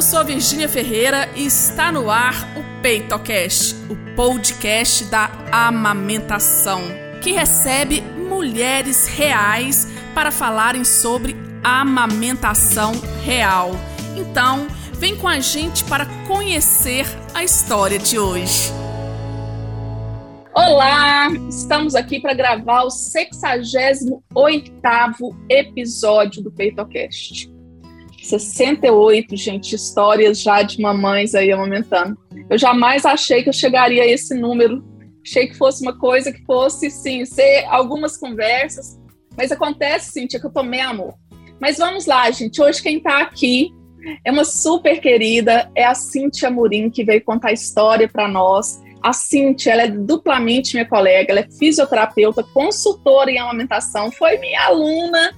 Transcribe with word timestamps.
Eu 0.00 0.02
sou 0.02 0.20
a 0.20 0.22
Virgínia 0.22 0.66
Ferreira 0.66 1.28
e 1.36 1.44
está 1.44 1.92
no 1.92 2.10
ar 2.10 2.34
o 2.56 2.80
PeitoCast, 2.80 3.74
o 3.90 4.16
podcast 4.16 5.04
da 5.04 5.30
amamentação, 5.52 6.80
que 7.22 7.32
recebe 7.32 8.00
mulheres 8.00 9.06
reais 9.06 9.86
para 10.14 10.30
falarem 10.30 10.84
sobre 10.84 11.36
amamentação 11.62 12.92
real. 13.22 13.72
Então, 14.16 14.68
vem 14.94 15.14
com 15.14 15.28
a 15.28 15.38
gente 15.38 15.84
para 15.84 16.06
conhecer 16.26 17.04
a 17.34 17.44
história 17.44 17.98
de 17.98 18.18
hoje. 18.18 18.72
Olá, 20.54 21.28
estamos 21.46 21.94
aqui 21.94 22.20
para 22.20 22.32
gravar 22.32 22.84
o 22.84 22.88
68º 22.88 25.36
episódio 25.50 26.42
do 26.42 26.50
PeitoCast. 26.50 27.49
68, 28.30 29.36
gente, 29.36 29.74
histórias 29.74 30.40
já 30.40 30.62
de 30.62 30.80
mamães 30.80 31.34
aí 31.34 31.50
amamentando. 31.50 32.16
Eu 32.48 32.58
jamais 32.58 33.04
achei 33.04 33.42
que 33.42 33.48
eu 33.48 33.52
chegaria 33.52 34.02
a 34.02 34.06
esse 34.06 34.34
número. 34.34 34.84
Achei 35.24 35.48
que 35.48 35.56
fosse 35.56 35.82
uma 35.82 35.98
coisa 35.98 36.32
que 36.32 36.44
fosse, 36.44 36.90
sim, 36.90 37.24
ser 37.24 37.64
algumas 37.66 38.16
conversas. 38.16 38.98
Mas 39.36 39.52
acontece, 39.52 40.12
Cintia, 40.12 40.40
que 40.40 40.46
eu 40.46 40.52
tomei 40.52 40.80
amor. 40.80 41.14
Mas 41.60 41.78
vamos 41.78 42.06
lá, 42.06 42.30
gente. 42.30 42.60
Hoje 42.60 42.82
quem 42.82 42.96
está 42.98 43.20
aqui 43.20 43.72
é 44.24 44.30
uma 44.30 44.44
super 44.44 45.00
querida, 45.00 45.70
é 45.74 45.84
a 45.84 45.94
Cintia 45.94 46.50
Murim, 46.50 46.88
que 46.90 47.04
veio 47.04 47.22
contar 47.22 47.48
a 47.48 47.52
história 47.52 48.08
para 48.08 48.26
nós. 48.26 48.80
A 49.02 49.12
Cintia, 49.12 49.72
ela 49.72 49.82
é 49.82 49.88
duplamente 49.88 50.74
minha 50.74 50.86
colega, 50.86 51.30
ela 51.30 51.40
é 51.40 51.48
fisioterapeuta, 51.50 52.42
consultora 52.42 53.30
em 53.30 53.38
amamentação, 53.38 54.10
foi 54.10 54.38
minha 54.38 54.62
aluna 54.66 55.34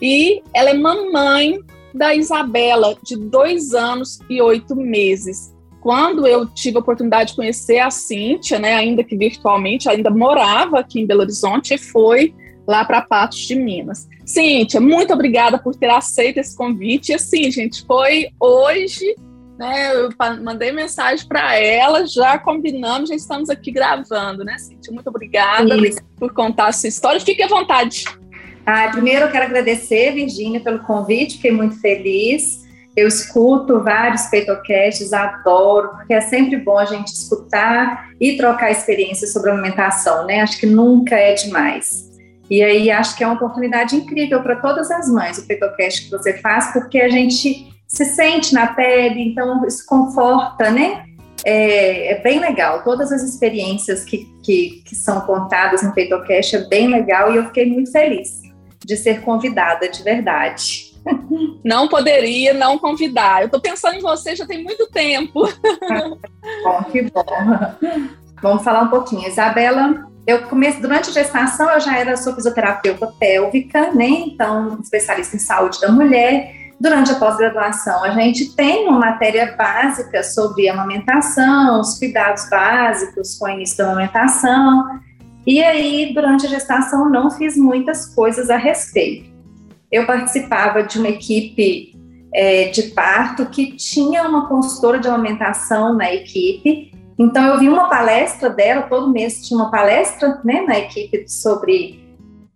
e 0.00 0.42
ela 0.54 0.70
é 0.70 0.74
mamãe 0.74 1.58
da 1.94 2.14
Isabela, 2.14 2.96
de 3.02 3.16
dois 3.16 3.74
anos 3.74 4.20
e 4.28 4.40
oito 4.40 4.74
meses. 4.76 5.54
Quando 5.80 6.26
eu 6.26 6.46
tive 6.46 6.76
a 6.76 6.80
oportunidade 6.80 7.30
de 7.30 7.36
conhecer 7.36 7.78
a 7.78 7.90
Cíntia, 7.90 8.58
né, 8.58 8.74
ainda 8.74 9.04
que 9.04 9.16
virtualmente, 9.16 9.88
ainda 9.88 10.10
morava 10.10 10.80
aqui 10.80 11.00
em 11.00 11.06
Belo 11.06 11.20
Horizonte 11.20 11.74
e 11.74 11.78
foi 11.78 12.34
lá 12.66 12.84
para 12.84 13.00
Patos 13.00 13.38
de 13.38 13.54
Minas. 13.54 14.06
Cíntia, 14.26 14.80
muito 14.80 15.12
obrigada 15.14 15.58
por 15.58 15.74
ter 15.74 15.88
aceito 15.88 16.38
esse 16.38 16.54
convite. 16.54 17.12
E 17.12 17.14
assim, 17.14 17.50
gente, 17.50 17.86
foi 17.86 18.28
hoje, 18.38 19.16
né? 19.58 19.92
Eu 19.94 20.10
mandei 20.42 20.70
mensagem 20.70 21.26
para 21.26 21.56
ela, 21.56 22.06
já 22.06 22.38
combinamos, 22.38 23.08
já 23.08 23.14
estamos 23.14 23.48
aqui 23.48 23.70
gravando, 23.70 24.44
né, 24.44 24.58
Cíntia? 24.58 24.92
Muito 24.92 25.08
obrigada 25.08 25.74
Isso. 25.76 26.00
por 26.18 26.34
contar 26.34 26.66
a 26.66 26.72
sua 26.72 26.88
história. 26.88 27.20
Fique 27.20 27.42
à 27.42 27.48
vontade. 27.48 28.04
Ah, 28.70 28.90
primeiro 28.90 29.24
eu 29.24 29.30
quero 29.30 29.46
agradecer, 29.46 30.12
Virgínia, 30.12 30.60
pelo 30.60 30.80
convite, 30.80 31.36
fiquei 31.36 31.50
muito 31.50 31.80
feliz. 31.80 32.66
Eu 32.94 33.08
escuto 33.08 33.82
vários 33.82 34.26
peitocasts, 34.26 35.10
adoro, 35.14 35.88
porque 35.96 36.12
é 36.12 36.20
sempre 36.20 36.58
bom 36.58 36.76
a 36.76 36.84
gente 36.84 37.06
escutar 37.06 38.10
e 38.20 38.36
trocar 38.36 38.70
experiências 38.70 39.32
sobre 39.32 39.50
alimentação, 39.50 40.26
né? 40.26 40.42
Acho 40.42 40.60
que 40.60 40.66
nunca 40.66 41.16
é 41.16 41.32
demais. 41.32 42.10
E 42.50 42.62
aí 42.62 42.90
acho 42.90 43.16
que 43.16 43.24
é 43.24 43.26
uma 43.26 43.36
oportunidade 43.36 43.96
incrível 43.96 44.42
para 44.42 44.56
todas 44.56 44.90
as 44.90 45.08
mães, 45.08 45.38
o 45.38 45.46
peitocast 45.46 46.04
que 46.04 46.10
você 46.10 46.34
faz, 46.34 46.70
porque 46.70 47.00
a 47.00 47.08
gente 47.08 47.72
se 47.86 48.04
sente 48.04 48.52
na 48.52 48.66
pele, 48.66 49.30
então 49.30 49.64
isso 49.64 49.86
conforta, 49.86 50.70
né? 50.70 51.06
É, 51.42 52.12
é, 52.12 52.20
bem 52.20 52.38
legal. 52.38 52.84
Todas 52.84 53.12
as 53.12 53.22
experiências 53.22 54.04
que, 54.04 54.26
que, 54.42 54.82
que 54.84 54.94
são 54.94 55.22
contadas 55.22 55.82
no 55.82 55.94
Peitocast 55.94 56.54
é 56.54 56.68
bem 56.68 56.88
legal 56.88 57.32
e 57.32 57.36
eu 57.36 57.44
fiquei 57.46 57.64
muito 57.64 57.90
feliz 57.90 58.46
de 58.88 58.96
ser 58.96 59.20
convidada 59.20 59.86
de 59.86 60.02
verdade. 60.02 60.94
Não 61.62 61.88
poderia 61.88 62.54
não 62.54 62.78
convidar. 62.78 63.42
Eu 63.42 63.46
estou 63.46 63.60
pensando 63.60 63.96
em 63.96 64.00
você 64.00 64.34
já 64.34 64.46
tem 64.46 64.64
muito 64.64 64.86
tempo. 64.90 65.42
bom, 66.64 66.82
que 66.90 67.02
bom. 67.02 67.24
Vamos 68.40 68.64
falar 68.64 68.82
um 68.82 68.88
pouquinho. 68.88 69.28
Isabela, 69.28 70.08
eu 70.26 70.44
comecei 70.44 70.80
durante 70.80 71.10
a 71.10 71.12
gestação, 71.12 71.70
eu 71.70 71.80
já 71.80 71.98
era 71.98 72.16
sou 72.16 72.34
fisioterapeuta 72.34 73.12
pélvica, 73.20 73.92
né? 73.92 74.08
Então, 74.08 74.78
especialista 74.82 75.36
em 75.36 75.38
saúde 75.38 75.78
da 75.80 75.92
mulher. 75.92 76.54
Durante 76.80 77.10
a 77.10 77.16
pós-graduação, 77.16 78.04
a 78.04 78.10
gente 78.10 78.54
tem 78.54 78.88
uma 78.88 78.98
matéria 78.98 79.54
básica 79.54 80.22
sobre 80.22 80.68
amamentação, 80.68 81.80
os 81.80 81.98
cuidados 81.98 82.48
básicos 82.48 83.36
com 83.36 83.46
o 83.46 83.50
início 83.50 83.76
da 83.76 83.90
amamentação. 83.90 84.98
E 85.48 85.64
aí, 85.64 86.12
durante 86.12 86.44
a 86.44 86.48
gestação, 86.50 87.08
não 87.08 87.30
fiz 87.30 87.56
muitas 87.56 88.14
coisas 88.14 88.50
a 88.50 88.58
respeito. 88.58 89.30
Eu 89.90 90.04
participava 90.04 90.82
de 90.82 90.98
uma 90.98 91.08
equipe 91.08 91.96
é, 92.34 92.68
de 92.68 92.82
parto 92.90 93.46
que 93.46 93.74
tinha 93.74 94.28
uma 94.28 94.46
consultora 94.46 94.98
de 94.98 95.08
alimentação 95.08 95.96
na 95.96 96.12
equipe. 96.12 96.92
Então, 97.18 97.46
eu 97.46 97.58
vi 97.58 97.66
uma 97.66 97.88
palestra 97.88 98.50
dela, 98.50 98.82
todo 98.82 99.10
mês 99.10 99.48
tinha 99.48 99.58
uma 99.58 99.70
palestra 99.70 100.38
né, 100.44 100.66
na 100.68 100.80
equipe 100.80 101.26
sobre 101.26 101.98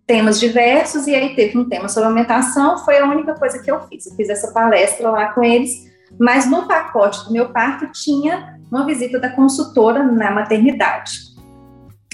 temas 0.05 0.39
diversos, 0.39 1.07
e 1.07 1.15
aí 1.15 1.35
teve 1.35 1.57
um 1.57 1.67
tema 1.67 1.89
sobre 1.89 2.09
alimentação, 2.09 2.77
foi 2.85 2.99
a 2.99 3.09
única 3.09 3.33
coisa 3.33 3.57
que 3.57 3.71
eu 3.71 3.81
fiz. 3.87 4.05
Eu 4.05 4.13
fiz 4.15 4.29
essa 4.29 4.51
palestra 4.51 5.09
lá 5.09 5.33
com 5.33 5.43
eles, 5.43 5.91
mas 6.19 6.47
no 6.47 6.67
pacote 6.67 7.25
do 7.25 7.33
meu 7.33 7.49
parto 7.49 7.91
tinha 7.91 8.59
uma 8.71 8.85
visita 8.85 9.19
da 9.19 9.31
consultora 9.31 10.03
na 10.03 10.29
maternidade. 10.29 11.33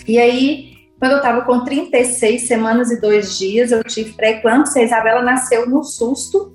E 0.08 0.18
aí, 0.18 0.69
quando 1.00 1.14
eu 1.14 1.18
estava 1.18 1.42
com 1.44 1.64
36 1.64 2.42
semanas 2.42 2.92
e 2.92 3.00
dois 3.00 3.40
dias, 3.40 3.72
eu 3.72 3.82
tive 3.86 4.12
pré-eclâmpsia, 4.12 4.82
a 4.82 4.86
Isabela 4.86 5.22
nasceu 5.22 5.68
no 5.68 5.82
susto. 5.82 6.54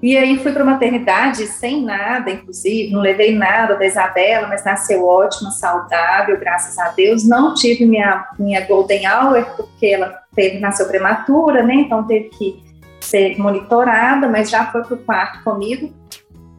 E 0.00 0.16
aí 0.16 0.38
fui 0.38 0.52
para 0.52 0.62
a 0.62 0.66
maternidade 0.66 1.46
sem 1.46 1.82
nada, 1.82 2.30
inclusive, 2.30 2.92
não 2.92 3.00
levei 3.00 3.34
nada 3.34 3.74
da 3.74 3.86
Isabela, 3.86 4.46
mas 4.46 4.64
nasceu 4.64 5.04
ótima, 5.04 5.50
saudável, 5.50 6.38
graças 6.38 6.78
a 6.78 6.90
Deus. 6.90 7.26
Não 7.26 7.54
tive 7.54 7.86
minha, 7.86 8.24
minha 8.38 8.60
golden 8.66 9.08
hour, 9.08 9.44
porque 9.56 9.86
ela 9.86 10.14
teve, 10.34 10.60
nasceu 10.60 10.86
prematura, 10.86 11.62
né? 11.62 11.74
Então 11.74 12.06
teve 12.06 12.28
que 12.28 12.62
ser 13.00 13.36
monitorada, 13.38 14.28
mas 14.28 14.48
já 14.48 14.70
foi 14.70 14.84
para 14.84 14.94
o 14.94 14.98
quarto 14.98 15.42
comigo. 15.42 15.92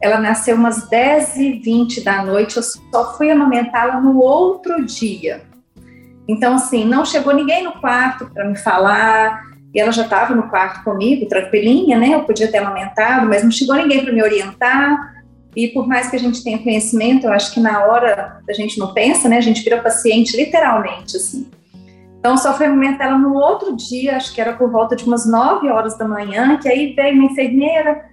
Ela 0.02 0.18
nasceu 0.18 0.56
umas 0.56 0.88
10 0.88 1.36
e 1.36 1.52
20 1.52 2.02
da 2.02 2.22
noite, 2.22 2.56
eu 2.58 2.62
só 2.62 3.16
fui 3.16 3.30
amamentá-la 3.30 3.98
no 3.98 4.18
outro 4.18 4.84
dia. 4.84 5.55
Então, 6.28 6.54
assim, 6.54 6.84
não 6.84 7.04
chegou 7.04 7.34
ninguém 7.34 7.62
no 7.62 7.72
quarto 7.72 8.26
para 8.32 8.44
me 8.44 8.56
falar, 8.56 9.44
e 9.74 9.80
ela 9.80 9.92
já 9.92 10.02
estava 10.02 10.34
no 10.34 10.48
quarto 10.48 10.82
comigo, 10.82 11.28
tranquilinha, 11.28 11.98
né? 11.98 12.14
Eu 12.14 12.24
podia 12.24 12.50
ter 12.50 12.58
amamentado, 12.58 13.28
mas 13.28 13.44
não 13.44 13.50
chegou 13.50 13.76
ninguém 13.76 14.02
para 14.02 14.12
me 14.12 14.22
orientar. 14.22 15.22
E 15.54 15.68
por 15.68 15.86
mais 15.86 16.08
que 16.08 16.16
a 16.16 16.18
gente 16.18 16.42
tenha 16.42 16.58
conhecimento, 16.58 17.26
eu 17.26 17.32
acho 17.32 17.52
que 17.52 17.60
na 17.60 17.84
hora 17.84 18.40
a 18.48 18.52
gente 18.52 18.78
não 18.78 18.94
pensa, 18.94 19.28
né? 19.28 19.36
A 19.36 19.42
gente 19.42 19.62
vira 19.62 19.82
paciente 19.82 20.36
literalmente, 20.36 21.16
assim. 21.16 21.46
Então, 22.18 22.36
só 22.36 22.54
fui 22.54 22.66
amamentar 22.66 23.08
ela 23.08 23.18
no 23.18 23.34
outro 23.34 23.76
dia, 23.76 24.16
acho 24.16 24.34
que 24.34 24.40
era 24.40 24.54
por 24.54 24.70
volta 24.70 24.96
de 24.96 25.04
umas 25.04 25.30
9 25.30 25.68
horas 25.68 25.96
da 25.96 26.08
manhã, 26.08 26.56
que 26.56 26.68
aí 26.68 26.94
veio 26.94 27.14
uma 27.14 27.26
enfermeira, 27.26 28.04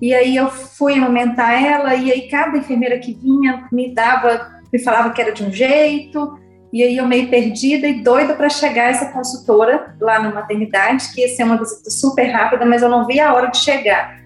e 0.00 0.14
aí 0.14 0.36
eu 0.36 0.50
fui 0.50 0.98
amamentar 0.98 1.62
ela, 1.62 1.94
e 1.94 2.12
aí 2.12 2.28
cada 2.28 2.58
enfermeira 2.58 2.98
que 2.98 3.14
vinha 3.14 3.66
me 3.72 3.92
dava, 3.94 4.52
me 4.72 4.78
falava 4.78 5.10
que 5.10 5.20
era 5.20 5.32
de 5.32 5.42
um 5.42 5.50
jeito, 5.50 6.38
e 6.76 6.82
aí 6.82 6.98
eu 6.98 7.06
meio 7.06 7.30
perdida 7.30 7.88
e 7.88 8.02
doida 8.02 8.34
para 8.34 8.50
chegar 8.50 8.90
essa 8.90 9.06
consultora 9.06 9.96
lá 9.98 10.18
na 10.18 10.30
maternidade, 10.30 11.10
que 11.10 11.22
ia 11.22 11.28
ser 11.34 11.44
uma 11.44 11.56
visita 11.56 11.88
super 11.88 12.24
rápida, 12.24 12.66
mas 12.66 12.82
eu 12.82 12.90
não 12.90 13.06
vi 13.06 13.18
a 13.18 13.32
hora 13.32 13.46
de 13.46 13.56
chegar. 13.56 14.20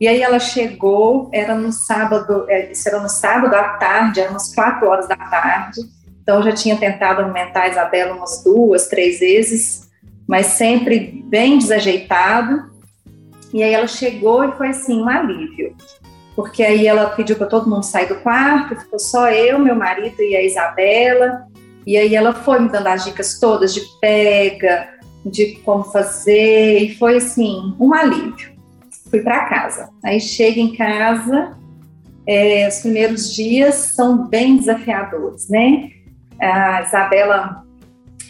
E 0.00 0.08
aí 0.08 0.22
ela 0.22 0.38
chegou, 0.40 1.28
era 1.34 1.54
no 1.54 1.70
sábado, 1.70 2.46
é, 2.48 2.72
isso 2.72 2.88
era 2.88 2.98
no 2.98 3.10
sábado 3.10 3.54
à 3.54 3.74
tarde, 3.76 4.20
eram 4.20 4.30
umas 4.30 4.54
quatro 4.54 4.88
horas 4.88 5.06
da 5.06 5.16
tarde. 5.16 5.82
Então 6.22 6.36
eu 6.36 6.44
já 6.44 6.52
tinha 6.52 6.78
tentado 6.78 7.20
alimentar 7.20 7.64
a 7.64 7.68
Isabela 7.68 8.14
umas 8.14 8.42
duas, 8.42 8.88
três 8.88 9.20
vezes, 9.20 9.90
mas 10.26 10.46
sempre 10.46 11.22
bem 11.26 11.58
desajeitado. 11.58 12.72
E 13.52 13.62
aí 13.62 13.74
ela 13.74 13.86
chegou 13.86 14.42
e 14.44 14.52
foi 14.52 14.68
assim, 14.68 14.98
um 14.98 15.10
alívio. 15.10 15.76
Porque 16.34 16.62
aí 16.62 16.86
ela 16.86 17.10
pediu 17.10 17.36
para 17.36 17.48
todo 17.48 17.68
mundo 17.68 17.82
sair 17.82 18.06
do 18.06 18.14
quarto, 18.20 18.80
ficou 18.80 18.98
só 18.98 19.30
eu, 19.30 19.58
meu 19.58 19.74
marido 19.74 20.22
e 20.22 20.34
a 20.34 20.42
Isabela. 20.42 21.51
E 21.86 21.96
aí 21.96 22.14
ela 22.14 22.32
foi 22.32 22.60
me 22.60 22.68
dando 22.68 22.86
as 22.86 23.04
dicas 23.04 23.38
todas 23.38 23.74
de 23.74 23.80
pega, 24.00 24.88
de 25.24 25.56
como 25.64 25.84
fazer, 25.84 26.78
e 26.78 26.94
foi 26.96 27.16
assim, 27.16 27.74
um 27.78 27.92
alívio. 27.94 28.52
Fui 29.10 29.20
para 29.20 29.46
casa. 29.46 29.90
Aí 30.04 30.20
chega 30.20 30.60
em 30.60 30.74
casa, 30.74 31.56
é, 32.26 32.68
os 32.68 32.80
primeiros 32.80 33.34
dias 33.34 33.74
são 33.74 34.28
bem 34.28 34.56
desafiadores, 34.56 35.48
né? 35.48 35.90
A 36.40 36.82
Isabela 36.82 37.64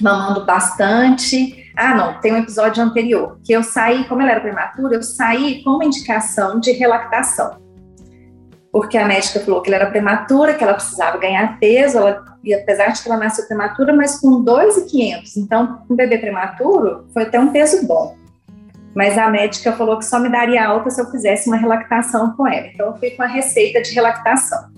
mamando 0.01 0.45
bastante. 0.45 1.71
Ah, 1.77 1.95
não, 1.95 2.21
tem 2.21 2.33
um 2.33 2.39
episódio 2.39 2.83
anterior, 2.83 3.39
que 3.45 3.53
eu 3.53 3.63
saí, 3.63 4.05
como 4.05 4.21
ela 4.23 4.33
era 4.33 4.41
prematura, 4.41 4.97
eu 4.97 5.03
saí 5.03 5.63
com 5.63 5.71
uma 5.71 5.85
indicação 5.85 6.59
de 6.59 6.73
relactação 6.73 7.63
porque 8.73 8.97
a 8.97 9.07
médica 9.07 9.39
falou 9.41 9.61
que 9.61 9.69
ela 9.69 9.83
era 9.83 9.91
prematura, 9.91 10.55
que 10.55 10.65
ela 10.65 10.73
precisava 10.73 11.19
ganhar 11.19 11.59
peso, 11.59 11.99
ela, 11.99 12.25
e 12.43 12.53
apesar 12.55 12.89
de 12.89 13.03
que 13.03 13.09
ela 13.09 13.19
nasceu 13.19 13.47
prematura, 13.47 13.93
mas 13.93 14.19
com 14.21 14.43
2,500, 14.43 15.37
então 15.37 15.83
um 15.89 15.95
bebê 15.95 16.19
prematuro 16.19 17.07
foi 17.13 17.23
até 17.23 17.39
um 17.39 17.53
peso 17.53 17.87
bom. 17.87 18.17
mas 18.95 19.17
a 19.17 19.29
médica 19.31 19.73
falou 19.73 19.99
que 19.99 20.05
só 20.05 20.19
me 20.19 20.29
daria 20.29 20.67
alta 20.67 20.91
se 20.91 21.01
eu 21.01 21.11
fizesse 21.11 21.49
uma 21.49 21.57
relactação 21.57 22.33
com 22.37 22.47
ela. 22.47 22.67
Então 22.67 22.89
eu 22.89 22.97
fui 22.97 23.11
com 23.11 23.23
a 23.23 23.27
receita 23.27 23.81
de 23.81 23.93
relactação. 23.93 24.71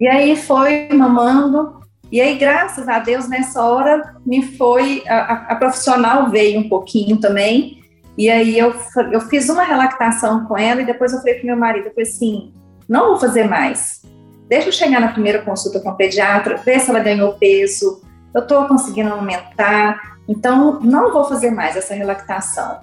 E 0.00 0.08
aí 0.08 0.36
foi 0.36 0.88
mamando, 0.92 1.80
e 2.10 2.20
aí 2.20 2.36
graças 2.36 2.88
a 2.88 2.98
Deus 2.98 3.28
nessa 3.28 3.62
hora 3.62 4.16
me 4.26 4.42
foi, 4.42 5.02
a, 5.06 5.52
a 5.52 5.56
profissional 5.56 6.28
veio 6.28 6.60
um 6.60 6.68
pouquinho 6.68 7.18
também, 7.18 7.80
e 8.18 8.30
aí 8.30 8.58
eu, 8.58 8.74
eu 9.12 9.20
fiz 9.20 9.48
uma 9.48 9.62
relactação 9.62 10.44
com 10.46 10.56
ela 10.56 10.82
e 10.82 10.86
depois 10.86 11.12
eu 11.12 11.18
falei 11.18 11.34
para 11.34 11.44
meu 11.44 11.56
marido, 11.56 11.86
eu 11.86 11.90
falei 11.92 12.08
assim, 12.08 12.52
não 12.88 13.08
vou 13.10 13.18
fazer 13.18 13.44
mais. 13.44 14.02
Deixa 14.48 14.68
eu 14.68 14.72
chegar 14.72 15.00
na 15.00 15.08
primeira 15.08 15.42
consulta 15.42 15.80
com 15.80 15.90
a 15.90 15.94
pediatra, 15.94 16.56
ver 16.56 16.80
se 16.80 16.90
ela 16.90 17.00
ganhou 17.00 17.34
peso, 17.34 18.02
eu 18.34 18.42
estou 18.42 18.64
conseguindo 18.66 19.10
aumentar, 19.10 20.18
então 20.28 20.80
não 20.80 21.12
vou 21.12 21.24
fazer 21.24 21.50
mais 21.50 21.76
essa 21.76 21.94
relactação 21.94 22.80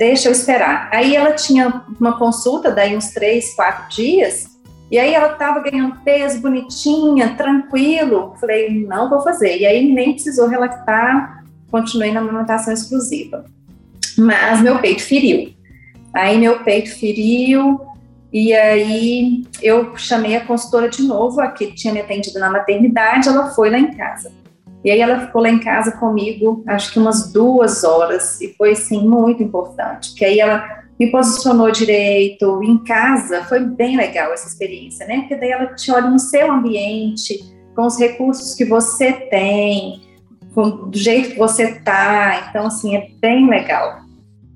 deixa 0.00 0.28
eu 0.28 0.32
esperar. 0.32 0.88
Aí 0.90 1.14
ela 1.14 1.34
tinha 1.34 1.84
uma 2.00 2.16
consulta, 2.16 2.70
daí 2.70 2.96
uns 2.96 3.10
três, 3.10 3.54
quatro 3.54 3.94
dias, 3.94 4.46
e 4.90 4.98
aí 4.98 5.12
ela 5.14 5.32
estava 5.32 5.60
ganhando 5.60 6.00
peso, 6.02 6.40
bonitinha, 6.40 7.36
tranquilo. 7.36 8.34
Falei, 8.40 8.86
não 8.86 9.10
vou 9.10 9.20
fazer. 9.20 9.58
E 9.58 9.66
aí 9.66 9.92
nem 9.92 10.14
precisou 10.14 10.48
relactar, 10.48 11.44
continuei 11.70 12.12
na 12.12 12.20
amamentação 12.20 12.72
exclusiva. 12.72 13.44
Mas 14.16 14.62
meu 14.62 14.78
peito 14.80 15.02
feriu. 15.02 15.52
Aí 16.14 16.38
meu 16.38 16.64
peito 16.64 16.98
feriu, 16.98 17.78
e 18.32 18.54
aí 18.54 19.44
eu 19.60 19.96
chamei 19.96 20.36
a 20.36 20.44
consultora 20.44 20.88
de 20.88 21.02
novo, 21.02 21.40
a 21.40 21.48
que 21.48 21.74
tinha 21.74 21.92
me 21.92 22.00
atendido 22.00 22.38
na 22.38 22.50
maternidade, 22.50 23.28
ela 23.28 23.50
foi 23.50 23.70
lá 23.70 23.78
em 23.78 23.92
casa. 23.92 24.32
E 24.84 24.90
aí 24.90 25.00
ela 25.00 25.26
ficou 25.26 25.42
lá 25.42 25.50
em 25.50 25.58
casa 25.58 25.92
comigo, 25.92 26.64
acho 26.66 26.92
que 26.92 26.98
umas 26.98 27.32
duas 27.32 27.84
horas, 27.84 28.40
e 28.40 28.54
foi, 28.56 28.72
assim, 28.72 29.06
muito 29.06 29.42
importante, 29.42 30.10
porque 30.10 30.24
aí 30.24 30.40
ela 30.40 30.80
me 30.98 31.10
posicionou 31.10 31.70
direito, 31.70 32.62
em 32.62 32.78
casa, 32.84 33.44
foi 33.44 33.60
bem 33.60 33.96
legal 33.96 34.32
essa 34.32 34.48
experiência, 34.48 35.06
né? 35.06 35.20
Porque 35.20 35.36
daí 35.36 35.50
ela 35.50 35.66
te 35.74 35.90
olha 35.90 36.08
no 36.08 36.18
seu 36.18 36.50
ambiente, 36.50 37.40
com 37.74 37.86
os 37.86 37.98
recursos 37.98 38.54
que 38.54 38.64
você 38.64 39.12
tem, 39.12 40.02
com, 40.54 40.88
do 40.88 40.98
jeito 40.98 41.30
que 41.30 41.38
você 41.38 41.74
tá, 41.80 42.46
então, 42.48 42.66
assim, 42.66 42.96
é 42.96 43.08
bem 43.20 43.48
legal. 43.48 43.99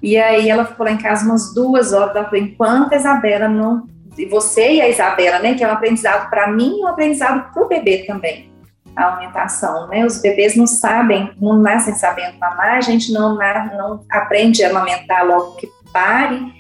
E 0.05 0.19
aí 0.19 0.51
ela 0.51 0.67
ficou 0.67 0.85
lá 0.85 0.93
em 0.93 0.99
casa 0.99 1.25
umas 1.25 1.55
duas 1.55 1.95
horas, 1.95 2.15
ela 2.15 2.27
falou, 2.27 2.45
enquanto 2.45 2.93
a 2.93 2.97
Isabela 2.97 3.49
não... 3.49 3.89
E 4.19 4.27
você 4.27 4.75
e 4.75 4.81
a 4.83 4.89
Isabela, 4.89 5.39
né? 5.39 5.55
Que 5.55 5.65
é 5.65 5.67
um 5.67 5.73
aprendizado 5.73 6.29
para 6.29 6.47
mim 6.53 6.79
e 6.79 6.85
um 6.85 6.89
aprendizado 6.89 7.51
para 7.53 7.65
o 7.65 7.69
bebê 7.69 8.05
também 8.07 8.53
a 8.95 9.15
alimentação, 9.15 9.89
né? 9.89 10.05
Os 10.05 10.21
bebês 10.21 10.55
não 10.55 10.67
sabem, 10.67 11.33
não 11.41 11.59
nascem 11.59 11.95
sabendo 11.95 12.39
mamar, 12.39 12.77
a 12.77 12.81
gente 12.81 13.13
não, 13.13 13.37
não 13.37 14.05
aprende 14.11 14.63
a 14.63 14.71
amamentar 14.71 15.27
logo 15.27 15.57
que 15.57 15.69
pare, 15.93 16.53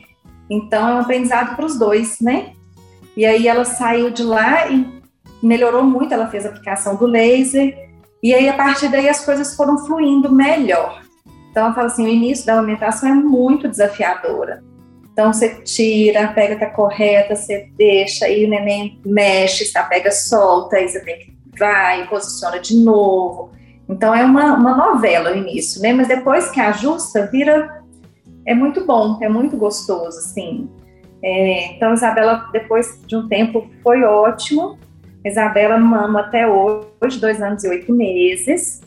então 0.50 0.88
é 0.88 0.94
um 0.94 1.00
aprendizado 1.00 1.55
para 1.55 1.64
os 1.64 1.79
dois, 1.79 2.20
né? 2.20 2.52
E 3.17 3.25
aí 3.25 3.47
ela 3.47 3.64
saiu 3.64 4.11
de 4.11 4.25
lá 4.25 4.67
e 4.69 5.00
melhorou 5.43 5.85
muito, 5.85 6.12
ela 6.12 6.26
fez 6.26 6.44
a 6.44 6.49
aplicação 6.49 6.97
do 6.97 7.06
laser, 7.06 7.88
e 8.23 8.35
aí 8.35 8.49
a 8.49 8.55
partir 8.55 8.88
daí 8.88 9.08
as 9.08 9.25
coisas 9.25 9.55
foram 9.55 9.79
fluindo 9.87 10.32
melhor. 10.32 11.03
Então 11.54 11.66
ela 11.66 11.74
fala 11.74 11.86
assim, 11.86 12.04
o 12.04 12.08
início 12.08 12.44
da 12.44 12.58
alimentação 12.58 13.08
é 13.08 13.14
muito 13.14 13.68
desafiadora. 13.68 14.60
Então 15.12 15.32
você 15.32 15.62
tira, 15.62 16.24
a 16.24 16.32
pega 16.32 16.58
tá 16.58 16.66
correta, 16.66 17.36
você 17.36 17.70
deixa, 17.78 18.24
aí 18.24 18.44
o 18.44 18.48
neném 18.48 19.00
mexe, 19.06 19.70
a 19.78 19.84
pega 19.84 20.10
solta, 20.10 20.74
aí 20.74 20.88
você 20.88 20.98
tem 20.98 21.16
que 21.16 21.32
vai, 21.56 22.08
posiciona 22.08 22.58
de 22.58 22.76
novo. 22.76 23.52
Então 23.88 24.12
é 24.12 24.24
uma, 24.24 24.54
uma 24.54 24.76
novela 24.76 25.30
no 25.30 25.36
início, 25.36 25.80
né? 25.80 25.92
Mas 25.92 26.08
depois 26.08 26.50
que 26.50 26.60
ajusta, 26.60 27.28
vira. 27.30 27.84
É 28.44 28.52
muito 28.52 28.84
bom, 28.84 29.16
é 29.22 29.28
muito 29.28 29.56
gostoso, 29.56 30.18
assim. 30.18 30.68
É, 31.22 31.76
então, 31.76 31.94
Isabela, 31.94 32.50
depois 32.52 33.00
de 33.06 33.14
um 33.14 33.28
tempo, 33.28 33.70
foi 33.80 34.02
ótimo. 34.02 34.76
Isabela 35.24 35.78
mama 35.78 36.22
até 36.22 36.48
hoje, 36.48 37.20
dois 37.20 37.40
anos 37.40 37.62
e 37.62 37.68
oito 37.68 37.94
meses. 37.94 38.80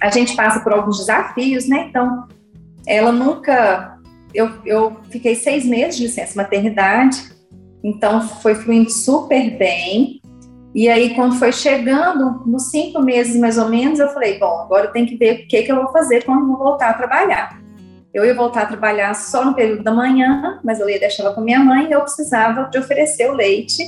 A 0.00 0.10
gente 0.10 0.34
passa 0.34 0.60
por 0.60 0.72
alguns 0.72 0.98
desafios, 0.98 1.68
né? 1.68 1.86
Então, 1.88 2.26
ela 2.86 3.12
nunca. 3.12 3.98
Eu, 4.34 4.50
eu 4.64 4.96
fiquei 5.10 5.34
seis 5.34 5.64
meses 5.64 5.96
de 5.96 6.04
licença 6.04 6.40
maternidade, 6.40 7.30
então 7.84 8.20
foi 8.20 8.54
fluindo 8.54 8.90
super 8.90 9.56
bem. 9.58 10.20
E 10.74 10.88
aí, 10.88 11.14
quando 11.14 11.38
foi 11.38 11.52
chegando, 11.52 12.42
nos 12.46 12.70
cinco 12.70 13.02
meses 13.02 13.36
mais 13.38 13.58
ou 13.58 13.68
menos, 13.68 13.98
eu 14.00 14.08
falei: 14.08 14.38
bom, 14.38 14.60
agora 14.60 14.86
eu 14.86 14.92
tenho 14.92 15.06
que 15.06 15.16
ver 15.16 15.44
o 15.44 15.48
que, 15.48 15.62
que 15.62 15.70
eu 15.70 15.76
vou 15.76 15.92
fazer 15.92 16.24
quando 16.24 16.46
vou 16.46 16.56
voltar 16.56 16.90
a 16.90 16.94
trabalhar. 16.94 17.60
Eu 18.12 18.24
ia 18.26 18.34
voltar 18.34 18.62
a 18.62 18.66
trabalhar 18.66 19.14
só 19.14 19.44
no 19.44 19.54
período 19.54 19.82
da 19.82 19.92
manhã, 19.92 20.60
mas 20.62 20.80
eu 20.80 20.88
ia 20.88 20.98
deixar 20.98 21.24
ela 21.24 21.34
com 21.34 21.40
minha 21.40 21.60
mãe 21.60 21.88
e 21.88 21.92
eu 21.92 22.00
precisava 22.02 22.64
de 22.64 22.78
oferecer 22.78 23.30
o 23.30 23.34
leite 23.34 23.82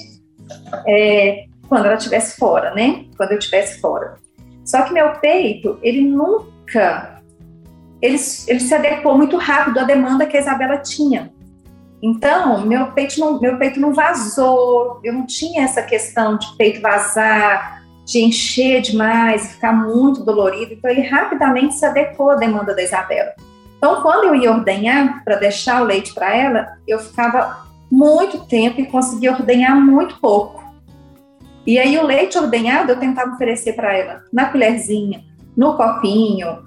é, 0.87 1.45
quando 1.69 1.87
ela 1.87 1.97
estivesse 1.97 2.37
fora, 2.39 2.75
né? 2.75 3.05
Quando 3.17 3.33
eu 3.33 3.39
estivesse 3.39 3.81
fora. 3.81 4.15
Só 4.65 4.83
que 4.83 4.93
meu 4.93 5.11
peito, 5.21 5.79
ele 5.83 6.01
nunca. 6.01 7.21
Ele, 8.01 8.17
ele 8.49 8.61
se 8.61 8.75
adequou 8.75 9.17
muito 9.17 9.37
rápido 9.37 9.79
à 9.79 9.85
demanda 9.85 10.27
que 10.27 10.37
a 10.37 10.41
Isabela 10.41 10.79
tinha. 10.79 11.33
Então, 12.03 12.61
meu 12.67 12.93
peito, 12.93 13.19
não, 13.19 13.41
meu 13.41 13.57
peito 13.57 13.81
não 13.81 13.95
vazou, 13.95 15.01
eu 15.03 15.13
não 15.13 15.27
tinha 15.27 15.65
essa 15.65 15.81
questão 15.83 16.37
de 16.37 16.55
peito 16.57 16.83
vazar, 16.83 17.83
de 18.05 18.21
encher 18.23 18.83
demais, 18.83 19.53
ficar 19.53 19.73
muito 19.73 20.23
dolorido. 20.23 20.75
Então, 20.75 20.91
ele 20.91 21.03
rapidamente 21.03 21.75
se 21.75 21.87
adequou 21.87 22.31
à 22.31 22.35
demanda 22.35 22.75
da 22.75 22.83
Isabela. 22.83 23.33
Então, 23.79 24.03
quando 24.03 24.25
eu 24.25 24.35
ia 24.35 24.51
ordenhar 24.51 25.23
para 25.25 25.37
deixar 25.37 25.83
o 25.83 25.85
leite 25.85 26.15
para 26.15 26.35
ela, 26.35 26.79
eu 26.89 26.99
ficava 26.99 27.67
muito 27.91 28.47
tempo 28.47 28.81
e 28.81 28.87
conseguia 28.87 29.33
ordenhar 29.33 29.77
muito 29.77 30.19
pouco. 30.21 30.64
E 31.67 31.79
aí, 31.79 31.97
o 31.99 32.07
leite 32.07 32.39
ordenhado 32.39 32.93
eu 32.93 32.99
tentava 32.99 33.33
oferecer 33.33 33.75
para 33.75 33.97
ela 33.97 34.23
na 34.33 34.47
colherzinha, 34.47 35.23
no 35.57 35.77
copinho, 35.77 36.65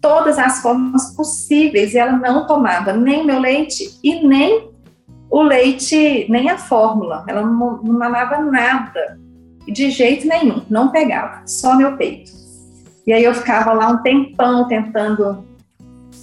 todas 0.00 0.38
as 0.38 0.60
formas 0.60 1.14
possíveis 1.14 1.94
e 1.94 1.98
ela 1.98 2.12
não 2.12 2.46
tomava 2.46 2.92
nem 2.92 3.24
meu 3.24 3.38
leite 3.38 3.98
e 4.02 4.26
nem 4.26 4.70
o 5.30 5.42
leite, 5.42 6.26
nem 6.28 6.50
a 6.50 6.58
fórmula. 6.58 7.24
Ela 7.26 7.42
não, 7.42 7.82
não 7.82 7.98
mamava 7.98 8.38
nada, 8.38 9.18
de 9.66 9.90
jeito 9.90 10.28
nenhum, 10.28 10.62
não 10.68 10.90
pegava, 10.90 11.42
só 11.46 11.74
meu 11.74 11.96
peito. 11.96 12.30
E 13.06 13.12
aí 13.12 13.24
eu 13.24 13.34
ficava 13.34 13.72
lá 13.72 13.88
um 13.88 14.02
tempão 14.02 14.68
tentando, 14.68 15.44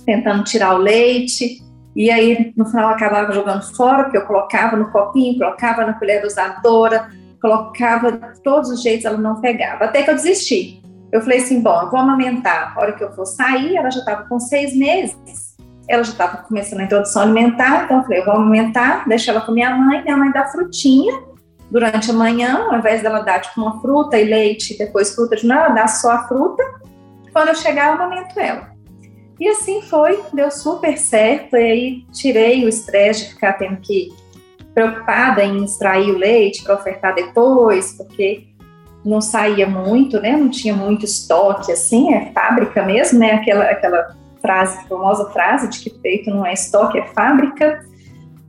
tentando 0.05 0.43
tirar 0.43 0.75
o 0.75 0.77
leite. 0.77 1.61
E 1.95 2.09
aí, 2.09 2.53
no 2.55 2.65
final, 2.65 2.89
eu 2.89 2.95
acabava 2.95 3.33
jogando 3.33 3.63
fora, 3.75 4.03
porque 4.03 4.17
eu 4.17 4.25
colocava 4.25 4.77
no 4.77 4.91
copinho, 4.91 5.37
colocava 5.37 5.85
na 5.85 5.93
colher 5.93 6.21
dosadora, 6.21 7.09
colocava 7.41 8.11
de 8.11 8.41
todos 8.41 8.69
os 8.69 8.83
jeitos, 8.83 9.05
ela 9.05 9.17
não 9.17 9.41
pegava. 9.41 9.85
Até 9.85 10.03
que 10.03 10.11
eu 10.11 10.15
desisti. 10.15 10.81
Eu 11.11 11.21
falei 11.21 11.39
assim, 11.39 11.61
bom, 11.61 11.81
eu 11.81 11.89
vou 11.89 11.99
amamentar. 11.99 12.73
A 12.75 12.81
hora 12.81 12.93
que 12.93 13.03
eu 13.03 13.11
for 13.11 13.25
sair, 13.25 13.75
ela 13.75 13.89
já 13.89 13.99
estava 13.99 14.23
com 14.29 14.39
seis 14.39 14.75
meses. 14.75 15.55
Ela 15.87 16.03
já 16.03 16.11
estava 16.11 16.37
começando 16.37 16.79
a 16.79 16.83
introdução 16.83 17.23
alimentar, 17.23 17.83
então 17.83 17.97
eu 17.97 18.03
falei, 18.03 18.19
eu 18.19 18.25
vou 18.25 18.35
amamentar, 18.35 19.07
deixar 19.09 19.33
ela 19.33 19.41
com 19.41 19.51
minha 19.51 19.75
mãe, 19.75 20.01
minha 20.03 20.15
mãe 20.15 20.31
dá 20.31 20.45
frutinha 20.47 21.19
durante 21.69 22.11
a 22.11 22.13
manhã, 22.13 22.67
ao 22.69 22.77
invés 22.77 23.01
dela 23.01 23.21
dar 23.21 23.39
tipo 23.39 23.59
uma 23.59 23.81
fruta 23.81 24.17
e 24.17 24.25
leite, 24.25 24.77
depois 24.77 25.15
fruta 25.15 25.35
de 25.35 25.45
novo, 25.45 25.61
ela 25.61 25.69
dá 25.69 25.87
só 25.87 26.11
a 26.11 26.27
fruta. 26.27 26.63
Quando 27.33 27.49
eu 27.49 27.55
chegar, 27.55 27.87
eu 27.87 27.93
amamento 27.93 28.39
ela. 28.39 28.71
E 29.39 29.47
assim 29.47 29.81
foi, 29.81 30.21
deu 30.33 30.51
super 30.51 30.97
certo. 30.97 31.55
E 31.55 31.63
aí 31.63 32.05
tirei 32.11 32.63
o 32.63 32.69
estresse 32.69 33.25
de 33.25 33.33
ficar 33.33 33.53
tendo 33.53 33.77
que 33.77 34.09
preocupada 34.73 35.43
em 35.43 35.63
extrair 35.63 36.11
o 36.11 36.17
leite 36.17 36.63
para 36.63 36.75
ofertar 36.75 37.13
depois, 37.15 37.93
porque 37.93 38.47
não 39.03 39.19
saía 39.19 39.67
muito, 39.67 40.19
né? 40.19 40.35
Não 40.37 40.49
tinha 40.49 40.75
muito 40.75 41.05
estoque, 41.05 41.71
assim, 41.71 42.13
é 42.13 42.31
fábrica 42.31 42.83
mesmo, 42.83 43.19
né? 43.19 43.33
Aquela, 43.33 43.63
aquela 43.65 44.15
frase, 44.41 44.87
famosa 44.87 45.29
frase 45.31 45.69
de 45.69 45.79
que 45.79 45.89
peito 45.89 46.29
não 46.29 46.45
é 46.45 46.53
estoque, 46.53 46.99
é 46.99 47.07
fábrica. 47.07 47.85